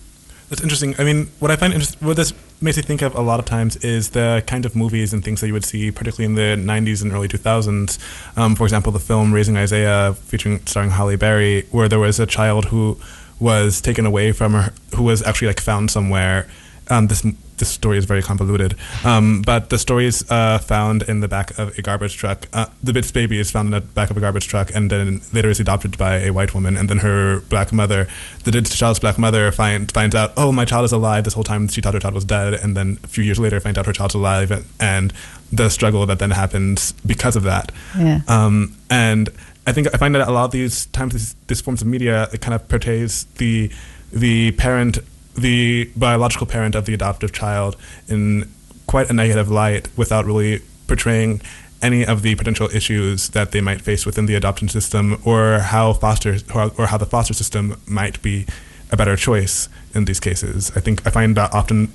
That's 0.51 0.63
interesting. 0.63 0.95
I 0.99 1.05
mean, 1.05 1.31
what 1.41 1.51
I 1.51 1.57
find 1.57 1.73
interesting, 1.73 2.07
what 2.07 2.17
this 2.17 2.33
makes 2.61 2.77
me 2.77 2.83
think 2.83 3.03
of 3.03 3.15
a 3.15 3.21
lot 3.21 3.41
of 3.41 3.47
times 3.47 3.77
is 3.77 4.11
the 4.11 4.45
kind 4.47 4.67
of 4.67 4.77
movies 4.77 5.13
and 5.13 5.25
things 5.25 5.41
that 5.41 5.47
you 5.47 5.53
would 5.53 5.65
see, 5.65 5.91
particularly 5.91 6.27
in 6.27 6.35
the 6.35 6.73
90s 6.73 7.03
and 7.03 7.13
early 7.13 7.29
2000s. 7.29 7.99
Um, 8.37 8.55
for 8.55 8.65
example, 8.65 8.93
the 8.93 9.01
film 9.01 9.33
Raising 9.33 9.57
Isaiah, 9.57 10.15
featuring 10.15 10.65
starring 10.67 10.91
Halle 10.91 11.17
Berry, 11.17 11.67
where 11.71 11.89
there 11.89 11.99
was 11.99 12.21
a 12.21 12.27
child 12.27 12.67
who 12.67 12.99
was 13.41 13.81
taken 13.81 14.07
away 14.07 14.33
from 14.33 14.53
her, 14.53 14.73
who 14.95 15.03
was 15.05 15.23
actually 15.23 15.49
like 15.49 15.61
found 15.61 15.91
somewhere. 15.91 16.47
Um, 16.89 17.07
this 17.07 17.25
this 17.57 17.69
story 17.69 17.99
is 17.99 18.05
very 18.05 18.23
convoluted, 18.23 18.75
um, 19.05 19.43
but 19.43 19.71
the 19.71 19.79
story 19.79 20.07
is 20.07 20.29
uh, 20.31 20.59
found 20.59 21.03
in 21.03 21.21
the 21.21 21.29
back 21.29 21.57
of 21.59 21.79
a 21.79 21.83
garbage 21.83 22.17
truck. 22.17 22.47
Uh, 22.53 22.67
the 22.83 22.93
Bits 22.93 23.11
baby 23.11 23.39
is 23.39 23.51
found 23.51 23.67
in 23.67 23.73
the 23.73 23.81
back 23.81 24.11
of 24.11 24.17
a 24.17 24.21
garbage 24.21 24.49
truck, 24.49 24.71
and 24.75 24.91
then 24.91 25.21
later 25.33 25.49
is 25.49 25.61
adopted 25.61 25.97
by 25.97 26.17
a 26.17 26.31
white 26.31 26.53
woman. 26.53 26.77
And 26.77 26.91
then 26.91 26.99
her 26.99 27.41
black 27.49 27.73
mother, 27.73 28.09
the 28.45 28.61
child's 28.63 28.99
black 28.99 29.19
mother, 29.19 29.53
find, 29.53 29.91
finds 29.93 30.15
out, 30.15 30.33
oh, 30.37 30.53
my 30.53 30.65
child 30.65 30.85
is 30.85 30.93
alive. 30.93 31.25
This 31.25 31.35
whole 31.35 31.45
time 31.45 31.69
she 31.69 31.81
thought 31.81 31.95
her 31.95 32.01
child 32.01 32.15
was 32.15 32.25
dead, 32.25 32.55
and 32.55 32.77
then 32.77 32.99
a 33.05 33.07
few 33.07 33.23
years 33.23 33.39
later 33.39 33.61
finds 33.61 33.79
out 33.79 33.87
her 33.87 33.93
child's 33.93 34.15
alive, 34.15 34.51
and, 34.51 34.65
and 34.81 35.13
the 35.53 35.69
struggle 35.69 36.05
that 36.07 36.19
then 36.19 36.33
happens 36.33 36.93
because 37.07 37.37
of 37.37 37.45
that. 37.45 37.71
Yeah. 37.97 38.21
Um, 38.27 38.77
and 38.91 39.31
I 39.67 39.73
think 39.73 39.89
I 39.95 39.97
find 39.97 40.15
that 40.15 40.29
a 40.29 40.31
lot 40.31 40.47
of 40.47 40.51
these 40.51 40.87
times, 40.87 41.35
these, 41.47 41.61
forms 41.61 41.81
of 41.81 41.89
media, 41.89 42.29
it 42.33 42.41
kind 42.41 42.55
of 42.55 42.69
portrays 42.69 43.25
the 43.39 43.71
the 44.13 44.53
parent, 44.53 44.99
the 45.35 45.91
biological 45.97 46.47
parent 46.47 46.75
of 46.75 46.85
the 46.85 46.95
adoptive 46.95 47.33
child 47.33 47.77
in 48.09 48.49
quite 48.87 49.11
a 49.11 49.13
negative 49.13 49.51
light, 49.51 49.89
without 49.97 50.25
really 50.27 50.61
portraying 50.87 51.41
any 51.83 52.05
of 52.05 52.23
the 52.23 52.35
potential 52.35 52.69
issues 52.73 53.31
that 53.31 53.53
they 53.53 53.61
might 53.61 53.81
face 53.81 54.07
within 54.07 54.27
the 54.27 54.35
adoption 54.35 54.69
system, 54.69 55.21
or 55.25 55.59
how 55.59 55.93
foster 55.95 56.37
or 56.55 56.87
how 56.87 56.99
the 56.99 57.07
foster 57.07 57.35
system 57.35 57.81
might 57.87 58.21
be 58.23 58.47
a 58.91 58.97
better 58.97 59.17
choice 59.17 59.69
in 59.95 60.05
these 60.05 60.21
cases. 60.21 60.71
I 60.77 60.81
think 60.81 61.07
I 61.07 61.11
find 61.11 61.37
that 61.37 61.55
often 61.55 61.93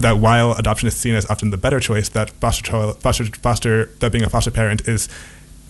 that 0.00 0.18
while 0.18 0.52
adoption 0.52 0.86
is 0.86 0.96
seen 0.96 1.14
as 1.16 1.28
often 1.28 1.50
the 1.50 1.56
better 1.56 1.80
choice, 1.80 2.08
that 2.10 2.30
foster 2.30 2.62
child, 2.62 3.00
foster 3.00 3.24
foster 3.24 3.86
that 3.98 4.12
being 4.12 4.24
a 4.24 4.30
foster 4.30 4.52
parent 4.52 4.86
is 4.86 5.08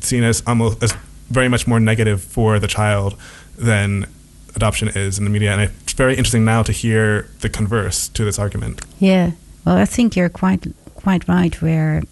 seen 0.01 0.23
as 0.23 0.43
almost 0.47 0.83
as 0.83 0.95
very 1.31 1.49
much 1.49 1.67
more 1.67 1.81
negative 1.81 2.23
for 2.23 2.59
the 2.59 2.69
child 2.69 3.17
than 3.57 4.07
adoption 4.55 4.89
is 4.89 5.19
in 5.19 5.25
the 5.25 5.31
media. 5.31 5.53
And 5.53 5.63
it's 5.63 5.93
very 5.93 6.17
interesting 6.17 6.45
now 6.45 6.63
to 6.63 6.73
hear 6.73 7.29
the 7.41 7.49
converse 7.49 8.09
to 8.09 8.25
this 8.25 8.39
argument. 8.39 8.81
Yeah. 8.99 9.33
Well, 9.65 9.77
I 9.77 9.85
think 9.85 10.17
you're 10.17 10.29
quite 10.29 10.67
quite 10.95 11.29
right 11.29 11.63
where 11.63 12.03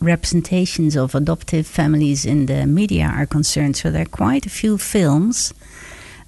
representations 0.00 0.96
of 0.96 1.14
adoptive 1.14 1.66
families 1.66 2.24
in 2.24 2.46
the 2.46 2.66
media 2.66 3.06
are 3.06 3.26
concerned. 3.26 3.76
So 3.76 3.90
there 3.90 4.02
are 4.02 4.04
quite 4.04 4.46
a 4.46 4.50
few 4.50 4.78
films 4.78 5.54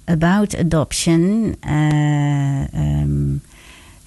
about 0.07 0.53
adoption 0.55 1.55
uh, 1.63 2.67
um, 2.73 3.41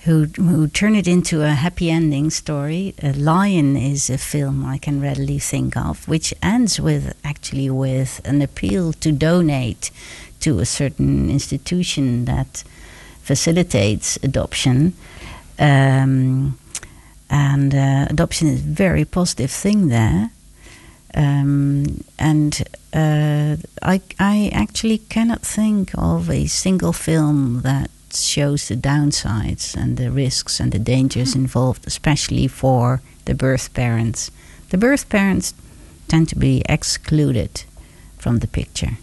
who 0.04 0.24
who 0.36 0.66
turn 0.66 0.96
it 0.96 1.06
into 1.06 1.42
a 1.42 1.50
happy 1.50 1.90
ending 1.90 2.30
story. 2.30 2.94
A 3.02 3.12
Lion 3.12 3.76
is 3.76 4.10
a 4.10 4.18
film 4.18 4.64
I 4.64 4.78
can 4.78 5.00
readily 5.00 5.38
think 5.38 5.76
of, 5.76 6.08
which 6.08 6.34
ends 6.42 6.80
with 6.80 7.14
actually 7.24 7.70
with 7.70 8.20
an 8.24 8.42
appeal 8.42 8.92
to 8.94 9.12
donate 9.12 9.90
to 10.40 10.58
a 10.58 10.64
certain 10.66 11.30
institution 11.30 12.24
that 12.24 12.64
facilitates 13.22 14.18
adoption. 14.22 14.94
Um, 15.58 16.58
and 17.30 17.74
uh, 17.74 18.06
adoption 18.10 18.48
is 18.48 18.60
a 18.60 18.64
very 18.64 19.04
positive 19.04 19.50
thing 19.50 19.88
there. 19.88 20.30
Um, 21.14 22.04
and 22.18 22.62
uh, 22.92 23.56
I, 23.82 24.00
I 24.18 24.50
actually 24.52 24.98
cannot 24.98 25.42
think 25.42 25.92
of 25.96 26.28
a 26.28 26.46
single 26.46 26.92
film 26.92 27.62
that 27.62 27.90
shows 28.14 28.68
the 28.68 28.76
downsides 28.76 29.74
and 29.76 29.96
the 29.96 30.10
risks 30.10 30.60
and 30.60 30.72
the 30.72 30.78
dangers 30.78 31.34
involved, 31.34 31.86
especially 31.86 32.48
for 32.48 33.00
the 33.24 33.34
birth 33.34 33.72
parents. 33.74 34.30
The 34.70 34.78
birth 34.78 35.08
parents 35.08 35.54
tend 36.08 36.28
to 36.28 36.38
be 36.38 36.62
excluded 36.68 37.64
from 38.18 38.38
the 38.38 38.46
picture. 38.46 38.98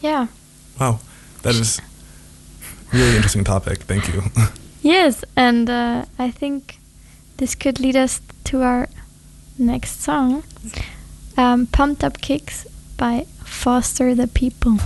Yeah. 0.00 0.26
Wow, 0.80 1.00
that 1.42 1.54
is 1.54 1.80
really 2.92 3.16
interesting 3.16 3.44
topic. 3.44 3.78
Thank 3.82 4.12
you. 4.12 4.22
Yes, 4.84 5.24
and 5.36 5.70
uh, 5.70 6.06
I 6.18 6.32
think 6.32 6.78
this 7.36 7.54
could 7.54 7.78
lead 7.78 7.94
us 7.94 8.20
to 8.44 8.62
our 8.62 8.88
next 9.56 10.02
song, 10.02 10.42
um, 11.36 11.66
"Pumped 11.66 12.02
Up 12.02 12.20
Kicks" 12.20 12.66
by 12.96 13.26
Foster 13.44 14.12
the 14.12 14.26
People. 14.26 14.78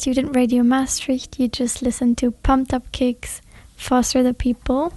Student 0.00 0.34
Radio 0.34 0.62
Maastricht. 0.62 1.38
You 1.38 1.46
just 1.46 1.82
listened 1.82 2.16
to 2.18 2.30
Pumped 2.30 2.72
Up 2.72 2.90
Kicks, 2.90 3.42
Foster 3.76 4.22
the 4.22 4.32
People. 4.32 4.94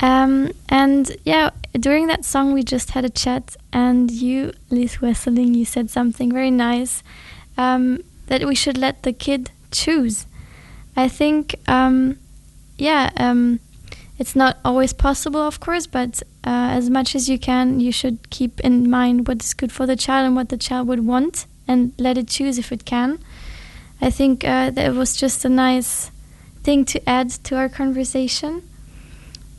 Um, 0.00 0.52
and 0.70 1.14
yeah, 1.26 1.50
during 1.78 2.06
that 2.06 2.24
song, 2.24 2.54
we 2.54 2.62
just 2.62 2.92
had 2.92 3.04
a 3.04 3.10
chat, 3.10 3.58
and 3.74 4.10
you, 4.10 4.54
Lies 4.70 4.96
Wesseling, 5.02 5.54
you 5.54 5.66
said 5.66 5.90
something 5.90 6.32
very 6.32 6.50
nice 6.50 7.02
um, 7.58 8.02
that 8.28 8.46
we 8.46 8.54
should 8.54 8.78
let 8.78 9.02
the 9.02 9.12
kid 9.12 9.50
choose. 9.70 10.24
I 10.96 11.08
think, 11.08 11.54
um, 11.68 12.18
yeah, 12.78 13.10
um, 13.18 13.60
it's 14.18 14.34
not 14.34 14.56
always 14.64 14.94
possible, 14.94 15.42
of 15.42 15.60
course, 15.60 15.86
but 15.86 16.22
uh, 16.42 16.72
as 16.72 16.88
much 16.88 17.14
as 17.14 17.28
you 17.28 17.38
can, 17.38 17.80
you 17.80 17.92
should 17.92 18.30
keep 18.30 18.60
in 18.60 18.88
mind 18.88 19.28
what 19.28 19.44
is 19.44 19.52
good 19.52 19.72
for 19.72 19.84
the 19.84 19.94
child 19.94 20.24
and 20.24 20.34
what 20.34 20.48
the 20.48 20.56
child 20.56 20.88
would 20.88 21.06
want 21.06 21.44
and 21.68 21.92
let 21.98 22.16
it 22.16 22.28
choose 22.28 22.56
if 22.56 22.72
it 22.72 22.86
can. 22.86 23.18
I 24.00 24.10
think 24.10 24.44
uh, 24.44 24.70
that 24.70 24.94
was 24.94 25.16
just 25.16 25.44
a 25.44 25.48
nice 25.48 26.10
thing 26.62 26.84
to 26.86 27.08
add 27.08 27.30
to 27.44 27.56
our 27.56 27.68
conversation. 27.68 28.62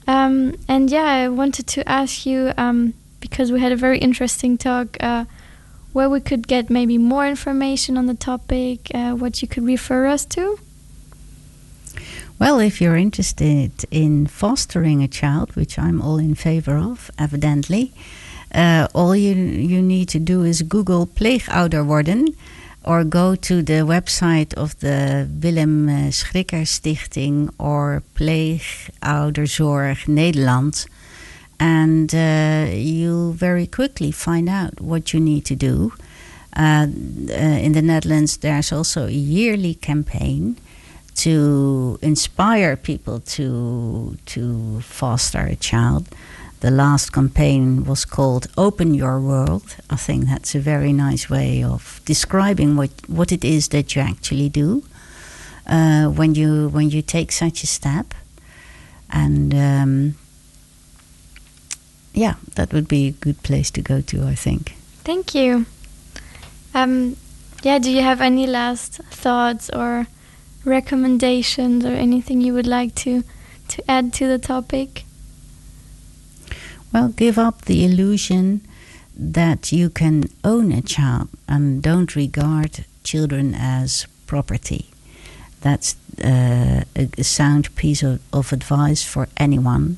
Um, 0.07 0.55
and 0.67 0.89
yeah, 0.89 1.03
I 1.03 1.27
wanted 1.27 1.67
to 1.67 1.87
ask 1.87 2.25
you 2.25 2.53
um, 2.57 2.93
because 3.19 3.51
we 3.51 3.59
had 3.59 3.71
a 3.71 3.75
very 3.75 3.99
interesting 3.99 4.57
talk 4.57 4.97
uh, 4.99 5.25
where 5.93 6.09
we 6.09 6.19
could 6.19 6.47
get 6.47 6.69
maybe 6.69 6.97
more 6.97 7.27
information 7.27 7.97
on 7.97 8.05
the 8.05 8.13
topic, 8.13 8.91
uh, 8.93 9.13
what 9.13 9.41
you 9.41 9.47
could 9.47 9.65
refer 9.65 10.05
us 10.07 10.25
to. 10.25 10.59
Well, 12.39 12.59
if 12.59 12.79
you're 12.79 12.95
interested 12.95 13.71
in 13.89 14.27
fostering 14.27 15.01
a 15.01 15.07
child, 15.07 15.55
which 15.55 15.79
I'm 15.79 16.01
all 16.01 16.19
in 16.19 16.35
favor 16.35 16.77
of, 16.77 17.09
evidently, 17.17 17.91
uh, 18.53 18.87
all 18.93 19.15
you 19.15 19.33
you 19.33 19.81
need 19.81 20.07
to 20.09 20.19
do 20.19 20.43
is 20.43 20.61
Google 20.61 21.07
pleegouder 21.07 21.83
worden, 21.85 22.35
or 22.87 23.03
go 23.03 23.35
to 23.35 23.61
the 23.61 23.83
website 23.83 24.53
of 24.53 24.79
the 24.79 25.27
Willem 25.43 25.89
uh, 25.89 26.09
Schrikker 26.09 26.65
Stichting 26.65 27.49
or 27.59 28.01
Pleegouderzorg 28.15 30.07
Nederland, 30.07 30.87
and 31.59 32.15
uh, 32.15 32.71
you'll 32.71 33.33
very 33.33 33.67
quickly 33.67 34.11
find 34.11 34.47
out 34.47 34.79
what 34.79 35.13
you 35.13 35.19
need 35.19 35.43
to 35.45 35.55
do. 35.55 35.91
Uh, 36.55 36.87
uh, 37.29 37.33
in 37.33 37.73
the 37.73 37.81
Netherlands, 37.81 38.37
there's 38.37 38.71
also 38.71 39.07
a 39.07 39.11
yearly 39.11 39.73
campaign 39.73 40.55
to 41.15 41.99
inspire 42.01 42.77
people 42.77 43.19
to 43.19 44.17
to 44.27 44.79
foster 44.79 45.41
a 45.41 45.55
child. 45.57 46.07
The 46.59 46.71
last 46.71 47.11
campaign 47.11 47.85
was 47.85 48.05
called 48.05 48.47
"Open 48.57 48.95
Your 48.95 49.19
World." 49.19 49.75
I 49.89 49.95
think 49.95 50.25
that's 50.25 50.55
a 50.55 50.59
very 50.59 50.91
nice 50.91 51.29
way 51.29 51.63
of 51.63 52.01
describing 52.05 52.75
what 52.75 52.89
what 53.07 53.31
it 53.31 53.45
is 53.45 53.67
that 53.67 53.95
you 53.95 54.01
actually 54.01 54.49
do 54.49 54.83
uh, 55.67 56.07
when 56.07 56.35
you 56.35 56.69
when 56.69 56.89
you 56.89 57.01
take 57.01 57.31
such 57.31 57.63
a 57.63 57.67
step. 57.67 58.13
And 59.09 59.53
um, 59.53 60.15
yeah, 62.13 62.35
that 62.55 62.73
would 62.73 62.87
be 62.87 63.07
a 63.07 63.11
good 63.11 63.41
place 63.43 63.71
to 63.71 63.81
go 63.81 64.01
to. 64.01 64.23
I 64.23 64.35
think. 64.35 64.75
Thank 65.03 65.35
you. 65.35 65.65
Um, 66.73 67.15
yeah, 67.63 67.79
do 67.79 67.91
you 67.91 68.01
have 68.01 68.21
any 68.21 68.47
last 68.47 69.01
thoughts 69.11 69.69
or 69.69 70.07
recommendations 70.65 71.85
or 71.85 71.93
anything 71.93 72.41
you 72.41 72.53
would 72.53 72.67
like 72.67 72.93
to 72.95 73.23
to 73.69 73.91
add 73.91 74.13
to 74.13 74.27
the 74.27 74.39
topic? 74.39 75.03
Well, 76.97 77.09
give 77.09 77.37
up 77.37 77.65
the 77.65 77.85
illusion 77.85 78.61
that 79.15 79.71
you 79.71 79.87
can 79.91 80.23
own 80.43 80.71
a 80.71 80.81
child 80.81 81.29
and 81.47 81.79
don't 81.79 82.15
regard 82.15 82.85
children 83.03 83.53
as 83.53 84.07
property. 84.25 84.87
That's 85.61 85.95
uh, 86.23 86.85
a, 86.95 87.23
sound 87.23 87.75
piece 87.75 88.01
of, 88.01 88.19
of 88.33 88.51
advice 88.51 89.03
for 89.03 89.27
anyone 89.37 89.97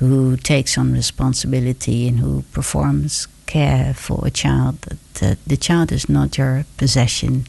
who 0.00 0.36
takes 0.36 0.76
on 0.76 0.92
responsibility 0.92 2.08
and 2.08 2.18
who 2.18 2.42
performs 2.52 3.28
care 3.46 3.94
for 3.94 4.26
a 4.26 4.30
child. 4.32 4.80
That 4.80 5.22
uh, 5.22 5.34
the 5.46 5.56
child 5.56 5.92
is 5.92 6.08
not 6.08 6.36
your 6.36 6.64
possession, 6.78 7.44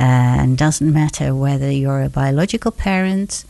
uh, 0.00 0.40
and 0.40 0.56
doesn't 0.56 0.90
matter 0.90 1.34
whether 1.34 1.70
you're 1.70 2.02
a 2.02 2.08
biological 2.08 2.72
parent 2.72 3.44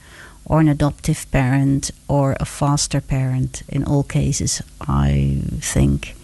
or 0.46 0.60
an 0.60 0.68
adoptive 0.68 1.26
parent 1.30 1.90
or 2.08 2.36
a 2.40 2.44
foster 2.44 3.00
parent. 3.00 3.62
In 3.68 3.84
all 3.84 4.04
cases, 4.04 4.62
I 4.80 5.42
think 5.60 6.14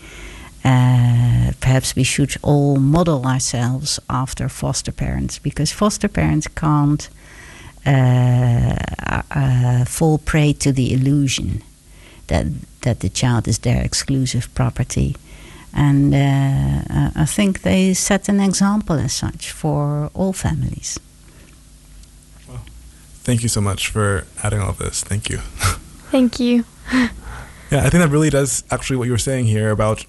uh, 0.65 1.53
perhaps 1.61 1.97
we 1.97 2.05
should 2.05 2.37
all 2.43 2.77
model 2.77 3.27
ourselves 3.27 3.99
after 4.09 4.49
foster 4.49 4.93
parents 4.93 5.39
because 5.39 5.73
foster 5.73 6.09
parents 6.09 6.47
can't 6.49 7.09
uh, 7.85 8.77
uh, 9.31 9.85
fall 9.85 10.19
prey 10.19 10.53
to 10.53 10.73
the 10.73 10.93
illusion 10.93 11.63
that 12.29 12.47
that 12.83 13.01
the 13.01 13.09
child 13.09 13.49
is 13.49 13.59
their 13.59 13.83
exclusive 13.83 14.49
property. 14.55 15.17
And 15.75 16.15
uh, 16.15 17.11
I 17.15 17.25
think 17.27 17.63
they 17.63 17.95
set 17.95 18.29
an 18.29 18.41
example 18.41 18.99
as 18.99 19.13
such 19.13 19.51
for 19.53 20.11
all 20.15 20.33
families. 20.33 21.01
Thank 23.25 23.43
you 23.43 23.49
so 23.49 23.61
much 23.61 23.89
for 23.89 24.27
adding 24.43 24.61
all 24.61 24.73
this. 24.73 25.03
Thank 25.03 25.31
you. 25.31 25.39
Thank 26.11 26.41
you. 26.41 26.65
Yeah, 26.93 27.85
I 27.85 27.89
think 27.89 28.03
that 28.03 28.11
really 28.11 28.31
does 28.31 28.65
actually 28.71 28.97
what 28.97 29.05
you 29.05 29.13
were 29.13 29.19
saying 29.19 29.47
here 29.47 29.71
about 29.71 30.05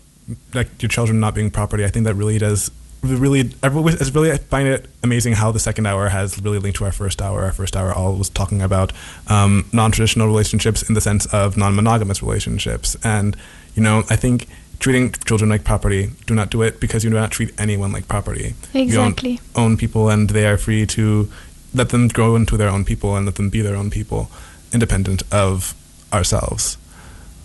like 0.53 0.81
your 0.81 0.89
children 0.89 1.19
not 1.19 1.35
being 1.35 1.51
property. 1.51 1.85
I 1.85 1.89
think 1.89 2.05
that 2.05 2.15
really 2.15 2.37
does 2.37 2.71
really 3.03 3.51
it's 3.61 4.11
really 4.11 4.31
I 4.31 4.37
find 4.37 4.67
it 4.67 4.89
amazing 5.03 5.33
how 5.33 5.51
the 5.51 5.59
second 5.59 5.85
hour 5.85 6.09
has 6.09 6.39
really 6.41 6.59
linked 6.59 6.77
to 6.79 6.85
our 6.85 6.91
first 6.91 7.21
hour. 7.21 7.43
Our 7.43 7.51
first 7.51 7.75
hour 7.75 7.93
all 7.93 8.15
was 8.15 8.29
talking 8.29 8.61
about 8.61 8.93
um, 9.27 9.65
non-traditional 9.73 10.27
relationships 10.27 10.87
in 10.87 10.95
the 10.95 11.01
sense 11.01 11.25
of 11.27 11.57
non-monogamous 11.57 12.21
relationships, 12.21 12.97
and 13.03 13.35
you 13.75 13.83
know 13.83 14.03
I 14.09 14.15
think 14.15 14.47
treating 14.79 15.11
children 15.25 15.49
like 15.49 15.63
property 15.63 16.11
do 16.25 16.33
not 16.33 16.49
do 16.49 16.61
it 16.61 16.79
because 16.79 17.03
you 17.03 17.09
do 17.09 17.15
not 17.15 17.31
treat 17.31 17.53
anyone 17.59 17.91
like 17.91 18.07
property. 18.07 18.55
Exactly. 18.73 19.31
You 19.31 19.37
don't 19.37 19.41
own 19.57 19.77
people, 19.77 20.09
and 20.09 20.29
they 20.29 20.45
are 20.47 20.57
free 20.57 20.85
to 20.87 21.29
let 21.73 21.89
them 21.89 22.07
grow 22.07 22.35
into 22.35 22.57
their 22.57 22.69
own 22.69 22.85
people 22.85 23.15
and 23.15 23.25
let 23.25 23.35
them 23.35 23.49
be 23.49 23.61
their 23.61 23.75
own 23.75 23.89
people, 23.89 24.29
independent 24.71 25.23
of 25.31 25.73
ourselves. 26.11 26.77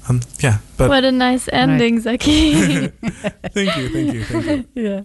Um, 0.09 0.21
yeah, 0.41 0.59
but 0.77 0.89
what 0.89 1.05
a 1.05 1.13
nice 1.13 1.49
ending, 1.53 2.01
Zaki. 2.01 2.55
thank 2.89 3.77
you, 3.77 3.89
thank 3.91 4.15
you, 4.15 4.25
thank 4.25 4.47
you. 4.47 4.65
yeah. 4.83 5.03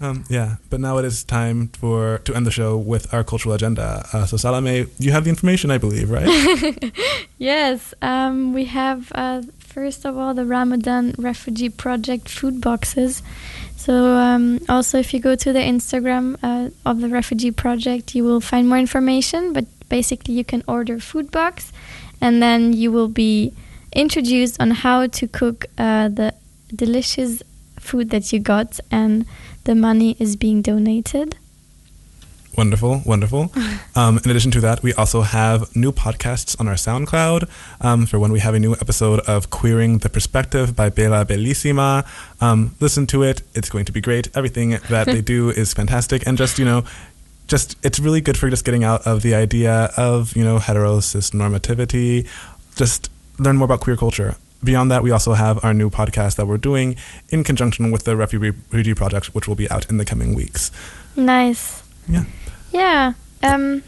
Um, 0.00 0.24
yeah, 0.28 0.56
but 0.70 0.80
now 0.80 0.98
it 0.98 1.04
is 1.04 1.24
time 1.24 1.68
for 1.68 2.18
to 2.18 2.34
end 2.34 2.46
the 2.46 2.52
show 2.52 2.76
with 2.76 3.12
our 3.12 3.24
cultural 3.24 3.54
agenda. 3.54 4.06
Uh, 4.12 4.26
so 4.26 4.36
Salome, 4.36 4.86
you 4.98 5.10
have 5.10 5.24
the 5.24 5.30
information, 5.30 5.70
I 5.70 5.78
believe, 5.78 6.10
right? 6.10 6.92
Yes, 7.38 7.94
um, 8.02 8.52
we 8.52 8.64
have 8.64 9.12
uh, 9.14 9.42
first 9.60 10.04
of 10.04 10.18
all 10.18 10.34
the 10.34 10.44
Ramadan 10.44 11.14
Refugee 11.18 11.68
Project 11.68 12.28
food 12.28 12.60
boxes. 12.60 13.22
So 13.88 14.18
um, 14.18 14.60
also, 14.68 14.98
if 14.98 15.14
you 15.14 15.18
go 15.18 15.34
to 15.34 15.50
the 15.50 15.60
Instagram 15.60 16.36
uh, 16.42 16.68
of 16.84 17.00
the 17.00 17.08
Refugee 17.08 17.50
Project, 17.50 18.14
you 18.14 18.22
will 18.22 18.42
find 18.42 18.68
more 18.68 18.76
information. 18.76 19.54
But 19.54 19.64
basically, 19.88 20.34
you 20.34 20.44
can 20.44 20.62
order 20.68 21.00
food 21.00 21.30
box, 21.30 21.72
and 22.20 22.42
then 22.42 22.74
you 22.74 22.92
will 22.92 23.08
be 23.08 23.54
introduced 23.94 24.60
on 24.60 24.72
how 24.72 25.06
to 25.06 25.26
cook 25.26 25.64
uh, 25.78 26.08
the 26.08 26.34
delicious 26.68 27.42
food 27.80 28.10
that 28.10 28.30
you 28.30 28.40
got, 28.40 28.78
and 28.90 29.24
the 29.64 29.74
money 29.74 30.18
is 30.18 30.36
being 30.36 30.60
donated. 30.60 31.38
Wonderful, 32.58 33.02
wonderful. 33.06 33.52
Um, 33.94 34.20
in 34.24 34.30
addition 34.30 34.52
to 34.52 34.60
that, 34.60 34.80
we 34.82 34.92
also 34.94 35.22
have 35.22 35.74
new 35.74 35.90
podcasts 35.90 36.58
on 36.60 36.68
our 36.68 36.74
SoundCloud 36.74 37.48
um, 37.80 38.06
for 38.06 38.20
when 38.20 38.30
we 38.30 38.38
have 38.38 38.54
a 38.54 38.60
new 38.60 38.74
episode 38.74 39.18
of 39.20 39.50
Queering 39.50 39.98
the 39.98 40.08
Perspective 40.08 40.76
by 40.76 40.88
Bela 40.88 41.24
Bellissima. 41.24 42.06
Um, 42.40 42.76
listen 42.78 43.08
to 43.08 43.24
it; 43.24 43.42
it's 43.54 43.68
going 43.70 43.84
to 43.86 43.92
be 43.92 44.00
great. 44.00 44.28
Everything 44.36 44.78
that 44.88 45.06
they 45.06 45.20
do 45.20 45.50
is 45.62 45.74
fantastic, 45.74 46.26
and 46.28 46.38
just 46.38 46.60
you 46.60 46.64
know, 46.64 46.84
just 47.48 47.76
it's 47.82 47.98
really 47.98 48.20
good 48.20 48.36
for 48.36 48.48
just 48.50 48.64
getting 48.64 48.84
out 48.84 49.04
of 49.04 49.22
the 49.22 49.34
idea 49.34 49.90
of 49.96 50.36
you 50.36 50.44
know 50.44 50.58
hetero 50.58 51.00
cis 51.00 51.30
normativity. 51.30 52.24
Just 52.76 53.10
learn 53.38 53.56
more 53.56 53.64
about 53.64 53.80
queer 53.80 53.96
culture. 53.96 54.36
Beyond 54.62 54.92
that, 54.92 55.02
we 55.02 55.10
also 55.10 55.32
have 55.34 55.64
our 55.64 55.74
new 55.74 55.90
podcast 55.90 56.36
that 56.36 56.46
we're 56.46 56.58
doing 56.58 56.94
in 57.30 57.42
conjunction 57.42 57.90
with 57.90 58.04
the 58.04 58.16
Refugee 58.16 58.50
Refugee 58.70 58.94
Project, 58.94 59.34
which 59.34 59.48
will 59.48 59.56
be 59.56 59.68
out 59.70 59.88
in 59.90 59.96
the 59.96 60.04
coming 60.04 60.34
weeks. 60.36 60.70
Nice. 61.16 61.82
Yeah. 62.08 62.24
Yeah. 62.72 63.14
Um, 63.42 63.82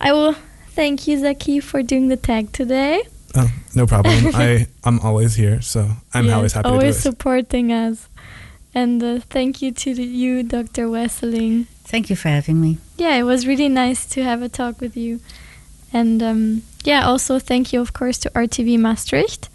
I 0.00 0.12
will 0.12 0.34
thank 0.70 1.06
you, 1.06 1.18
Zaki, 1.18 1.60
for 1.60 1.82
doing 1.82 2.08
the 2.08 2.16
tag 2.16 2.52
today. 2.52 3.02
Oh, 3.36 3.50
no 3.74 3.86
problem. 3.86 4.14
I 4.34 4.66
I'm 4.84 5.00
always 5.00 5.34
here, 5.34 5.60
so 5.60 5.88
I'm 6.12 6.26
Yes, 6.26 6.34
always 6.34 6.52
happy 6.52 6.68
always 6.68 6.78
to 6.78 6.82
do 6.82 6.86
it. 6.86 6.86
Always 6.86 6.98
supporting 7.00 7.72
us. 7.72 8.08
And 8.74 9.02
uh, 9.02 9.20
thank 9.30 9.62
you 9.62 9.70
to 9.72 9.94
the, 9.94 10.02
you, 10.04 10.42
Dr. 10.42 10.88
Wesseling. 10.88 11.66
Thank 11.84 12.10
you 12.10 12.16
for 12.16 12.28
having 12.28 12.60
me. 12.60 12.78
Yeah, 12.96 13.14
it 13.16 13.22
was 13.22 13.46
really 13.46 13.68
nice 13.68 14.06
to 14.06 14.24
have 14.24 14.42
a 14.42 14.48
talk 14.48 14.80
with 14.80 14.96
you. 14.96 15.20
And 15.92 16.22
um, 16.22 16.62
yeah, 16.82 17.06
also 17.06 17.38
thank 17.38 17.72
you, 17.72 17.80
of 17.80 17.92
course, 17.92 18.18
to 18.18 18.30
RTV 18.30 18.78
Maastricht 18.78 19.48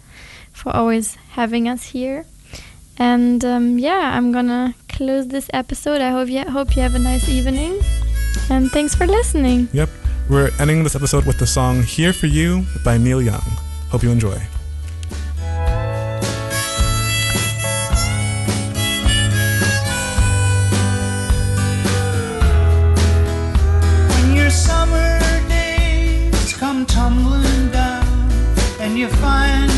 for 0.52 0.74
always 0.74 1.16
having 1.32 1.68
us 1.68 1.84
here. 1.84 2.24
And 2.98 3.44
um, 3.44 3.78
yeah, 3.78 4.12
I'm 4.16 4.32
gonna 4.32 4.74
close. 4.88 5.24
close 5.24 5.28
this 5.28 5.50
episode. 5.52 6.00
I 6.02 6.10
hope 6.10 6.28
you 6.28 6.42
hope 6.44 6.76
you 6.76 6.82
have 6.82 6.94
a 6.94 6.98
nice 6.98 7.28
evening, 7.28 7.80
and 8.50 8.70
thanks 8.70 8.94
for 8.94 9.06
listening. 9.06 9.68
Yep. 9.72 9.88
We're 10.28 10.50
ending 10.58 10.84
this 10.84 10.94
episode 10.94 11.26
with 11.26 11.38
the 11.38 11.46
song 11.46 11.82
Here 11.82 12.12
for 12.12 12.26
You 12.26 12.64
by 12.84 12.98
Neil 12.98 13.20
Young. 13.20 13.42
Hope 13.90 14.02
you 14.02 14.10
enjoy. 14.10 14.40
you 29.00 29.08
find 29.08 29.69